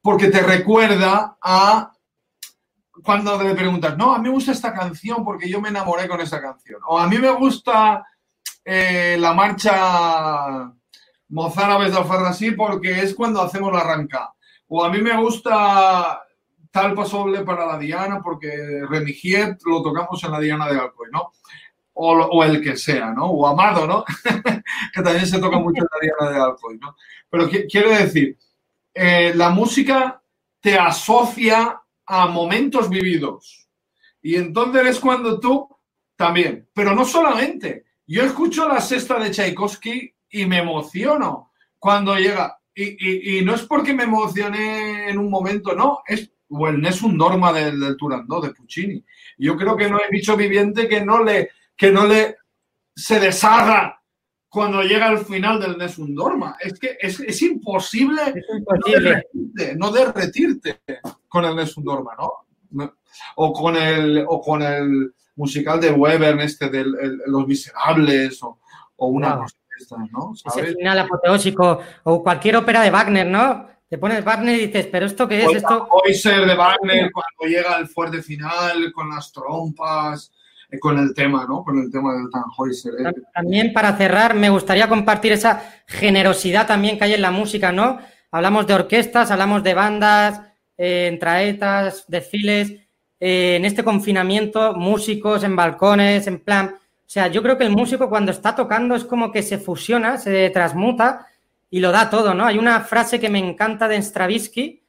[0.00, 1.92] porque te recuerda a
[3.08, 6.20] cuando le preguntas, no, a mí me gusta esta canción porque yo me enamoré con
[6.20, 8.04] esa canción, o a mí me gusta
[8.62, 10.70] eh, la marcha
[11.30, 14.34] Mozárabes de Alfarrasí porque es cuando hacemos la arranca,
[14.66, 16.20] o a mí me gusta
[16.70, 21.32] tal pasoble para la Diana porque Remigiet lo tocamos en la Diana de Alcoy, ¿no?
[21.94, 23.24] O, el que sea, ¿no?
[23.24, 24.04] O Amado, ¿no?
[24.92, 26.94] que también se toca mucho en la Diana de Alcoy, ¿no?
[27.30, 28.36] Pero qui- quiero decir,
[28.92, 30.20] eh, la música
[30.60, 33.68] te asocia a momentos vividos.
[34.22, 35.68] Y entonces es cuando tú
[36.16, 37.84] también, pero no solamente.
[38.06, 42.58] Yo escucho la sexta de Tchaikovsky y me emociono cuando llega.
[42.74, 47.18] Y, y- no es porque me emocioné en un momento, no, es o el Nessun
[47.18, 49.04] Dorma del, del Turandot, de Puccini.
[49.36, 52.36] Yo creo que no hay bicho viviente que no le, que no le
[52.94, 53.97] se deshaga
[54.48, 56.56] cuando llega al final del Nessun Dorma.
[56.60, 59.00] Es que es, es imposible Es imposible.
[59.34, 60.80] derretirte, no derretirte
[61.28, 62.32] con el Nessun Dorma, ¿no?
[62.70, 62.94] No.
[63.36, 66.84] O con el, o con el musical de Weber, este de
[67.26, 68.58] Los Miserables, o,
[68.96, 69.42] o una Wow.
[69.44, 70.32] cosa de estas, ¿no?
[70.34, 70.74] Ese ¿Sabes?
[70.76, 73.68] final apoteósico o cualquier ópera de Wagner, ¿no?
[73.88, 75.48] Te pones Wagner y dices, ¿pero esto qué es?
[75.48, 75.88] O Esto...
[76.24, 80.30] De Wagner cuando llega al fuerte final con las trompas,
[80.80, 81.64] con el tema, ¿no?
[81.64, 83.06] Con el tema del Tannhäuser.
[83.06, 83.12] eh.
[83.34, 87.98] También para cerrar, me gustaría compartir esa generosidad también que hay en la música, ¿no?
[88.30, 90.40] Hablamos de orquestas, hablamos de bandas,
[90.76, 92.72] eh, entraetas, desfiles.
[93.20, 96.76] eh, en este confinamiento, músicos en balcones, en plan,
[97.08, 100.50] sea, yo creo que el músico cuando está tocando es como que se fusiona, se
[100.50, 101.26] transmuta
[101.70, 102.44] y lo da todo, ¿no?
[102.44, 104.82] Hay una frase que me encanta de Stravinsky,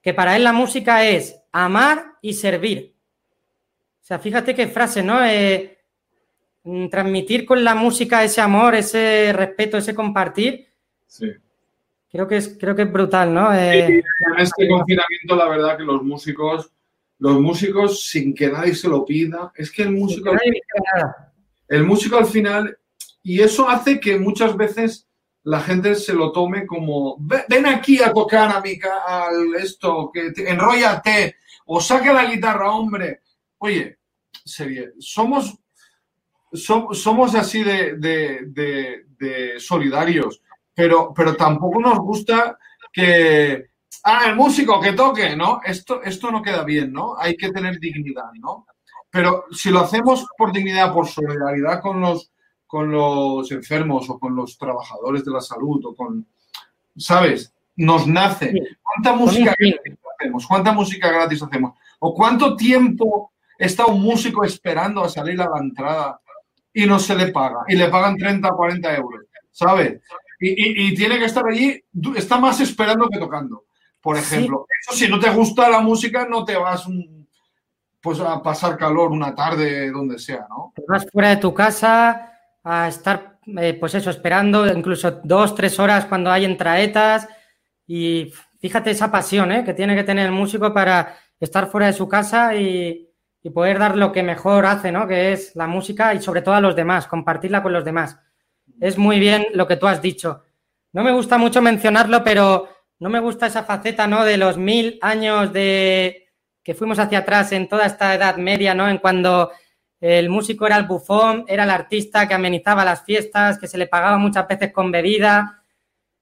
[0.00, 2.93] que para él la música es amar y servir.
[4.04, 5.24] O sea, fíjate qué frase, ¿no?
[5.24, 5.78] Eh,
[6.64, 10.68] mm, transmitir con la música ese amor, ese respeto, ese compartir.
[11.06, 11.32] Sí.
[12.12, 13.50] Creo que es, creo que es brutal, ¿no?
[13.54, 14.02] Eh, en
[14.36, 16.70] este confinamiento, la verdad que los músicos,
[17.18, 20.32] los músicos sin que nadie se lo pida, es que el músico...
[21.66, 22.76] El músico al final,
[23.22, 25.08] y eso hace que muchas veces
[25.44, 30.30] la gente se lo tome como, ven aquí a tocar a mi al esto, que
[30.32, 33.22] te, enróllate, o saca la guitarra, hombre.
[33.64, 33.96] Oye,
[34.44, 35.58] serie, somos,
[36.52, 40.42] somos así de, de, solidarios,
[40.74, 42.58] pero, pero tampoco nos gusta
[42.92, 43.70] que,
[44.04, 45.62] ah, el músico que toque, ¿no?
[45.64, 47.16] Esto, esto no queda bien, ¿no?
[47.18, 48.66] Hay que tener dignidad, ¿no?
[49.08, 52.32] Pero si lo hacemos por dignidad, por solidaridad con los,
[52.66, 56.26] con los enfermos o con los trabajadores de la salud o con,
[56.98, 57.50] ¿sabes?
[57.76, 58.52] Nos nace.
[58.82, 60.46] ¿Cuánta música gratis hacemos?
[60.46, 61.78] ¿Cuánta música gratis hacemos?
[62.00, 66.20] ¿O cuánto tiempo está un músico esperando a salir a la entrada
[66.72, 67.60] y no se le paga?
[67.68, 70.00] Y le pagan 30 o 40 euros, ¿sabes?
[70.40, 71.82] Y, tiene que estar allí,
[72.16, 73.64] está más esperando que tocando.
[74.00, 77.24] Por ejemplo, eso si no te gusta la música, no te vas un
[78.04, 80.74] pues a pasar calor una tarde donde sea, ¿no?
[80.76, 82.32] Te vas fuera de tu casa
[82.62, 87.26] a estar, eh, pues eso, esperando incluso dos, tres horas cuando hay entraetas
[87.86, 88.30] y
[88.60, 89.64] fíjate esa pasión ¿eh?
[89.64, 93.08] que tiene que tener el músico para estar fuera de su casa y,
[93.44, 95.06] y, poder dar lo que mejor hace, ¿no?
[95.06, 98.18] Que es la música y sobre todo a los demás, compartirla con los demás.
[98.80, 100.42] Es muy bien lo que tú has dicho.
[100.92, 102.68] No me gusta mucho mencionarlo, pero
[102.98, 104.24] no me gusta esa faceta, ¿no?
[104.24, 106.28] De los mil años de
[106.62, 108.88] que fuimos hacia atrás en toda esta edad media, ¿no?
[108.88, 109.52] En cuando
[110.00, 113.86] el músico era el bufón, era el artista que amenizaba las fiestas, que se le
[113.86, 115.62] pagaba muchas veces con bebida.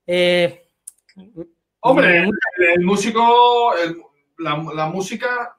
[0.07, 0.67] Eh,
[1.81, 2.19] Hombre,
[2.77, 3.73] el, músico,
[4.39, 5.59] la, música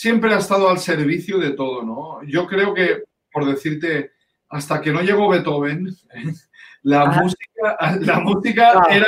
[0.00, 2.22] siempre ha estado al servicio de todo, ¿no?
[2.24, 4.12] Yo creo que, por decirte,
[4.48, 5.88] hasta que no llegó Beethoven,
[6.82, 9.06] la música, la música era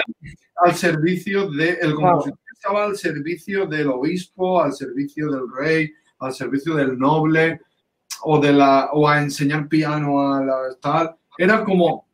[0.57, 6.77] al servicio del compositor estaba al servicio del obispo, al servicio del rey, al servicio
[6.77, 7.61] del noble,
[8.23, 11.17] o, de la, o a enseñar piano a la tal.
[11.37, 12.07] Era como,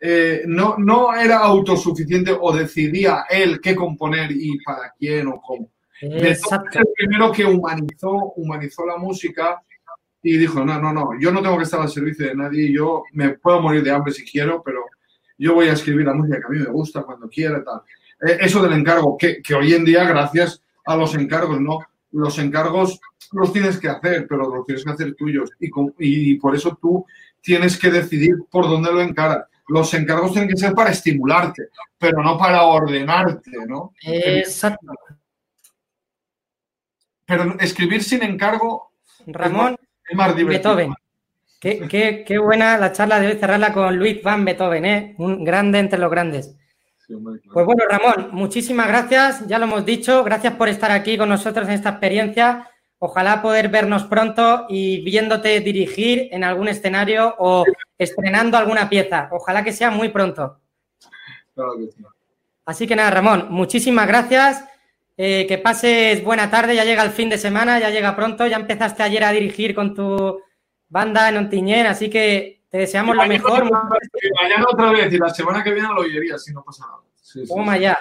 [0.00, 5.68] eh, no, no era autosuficiente o decidía él qué componer y para quién o cómo.
[6.00, 6.78] Exacto.
[6.78, 9.62] el primero que humanizó, humanizó la música
[10.22, 13.04] y dijo, no, no, no, yo no tengo que estar al servicio de nadie, yo
[13.12, 14.80] me puedo morir de hambre si quiero, pero
[15.38, 17.82] yo voy a escribir la música que a mí me gusta cuando quiera, tal.
[18.28, 21.78] Eh, eso del encargo, que, hoy en día, gracias a los encargos, ¿no?
[22.12, 23.00] Los encargos
[23.32, 25.50] los tienes que hacer, pero los tienes que hacer tuyos.
[25.60, 27.06] Y, y por eso tú
[27.40, 29.44] tienes que decidir por dónde lo encaras.
[29.68, 31.68] Los encargos tienen que ser para estimularte,
[31.98, 33.92] pero no para ordenarte, ¿no?
[34.02, 34.94] Exacto.
[37.28, 38.90] Pero escribir sin encargo.
[39.26, 39.76] Ramón
[40.08, 40.74] es más divertido.
[40.74, 40.94] Beethoven.
[41.60, 45.14] Qué, qué, buena la charla de hoy, cerrarla con Luis Van Beethoven, ¿eh?
[45.18, 46.56] Un grande entre los grandes.
[47.52, 51.66] Pues bueno, Ramón, muchísimas gracias, ya lo hemos dicho, gracias por estar aquí con nosotros
[51.66, 52.70] en esta experiencia.
[52.98, 57.64] Ojalá poder vernos pronto y viéndote dirigir en algún escenario o
[57.98, 59.28] estrenando alguna pieza.
[59.32, 60.60] Ojalá que sea muy pronto.
[62.64, 64.64] Así que nada, Ramón, muchísimas gracias.
[65.20, 68.54] Eh, que pases buena tarde, ya llega el fin de semana, ya llega pronto, ya
[68.54, 70.40] empezaste ayer a dirigir con tu
[70.88, 73.68] banda en Ontiñén, así que te deseamos lo mejor.
[73.68, 77.46] mañana otra vez y la semana que viene lo oiría si no pasa nada.
[77.48, 77.98] Toma ya.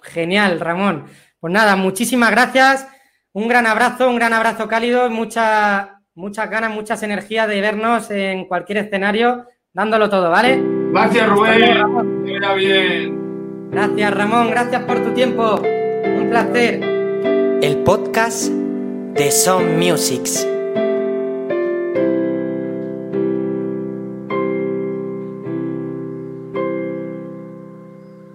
[0.00, 1.06] Genial, Ramón.
[1.40, 2.86] Pues nada, muchísimas gracias.
[3.32, 8.44] Un gran abrazo, un gran abrazo cálido, mucha, muchas ganas, muchas energías de vernos en
[8.46, 10.62] cualquier escenario, dándolo todo, ¿vale?
[10.92, 12.24] Gracias, Rubén.
[12.56, 13.70] bien.
[13.72, 14.50] Gracias, Ramón.
[14.50, 15.60] Gracias por tu tiempo.
[16.30, 16.80] Placer.
[17.60, 20.46] El podcast de Son Musics.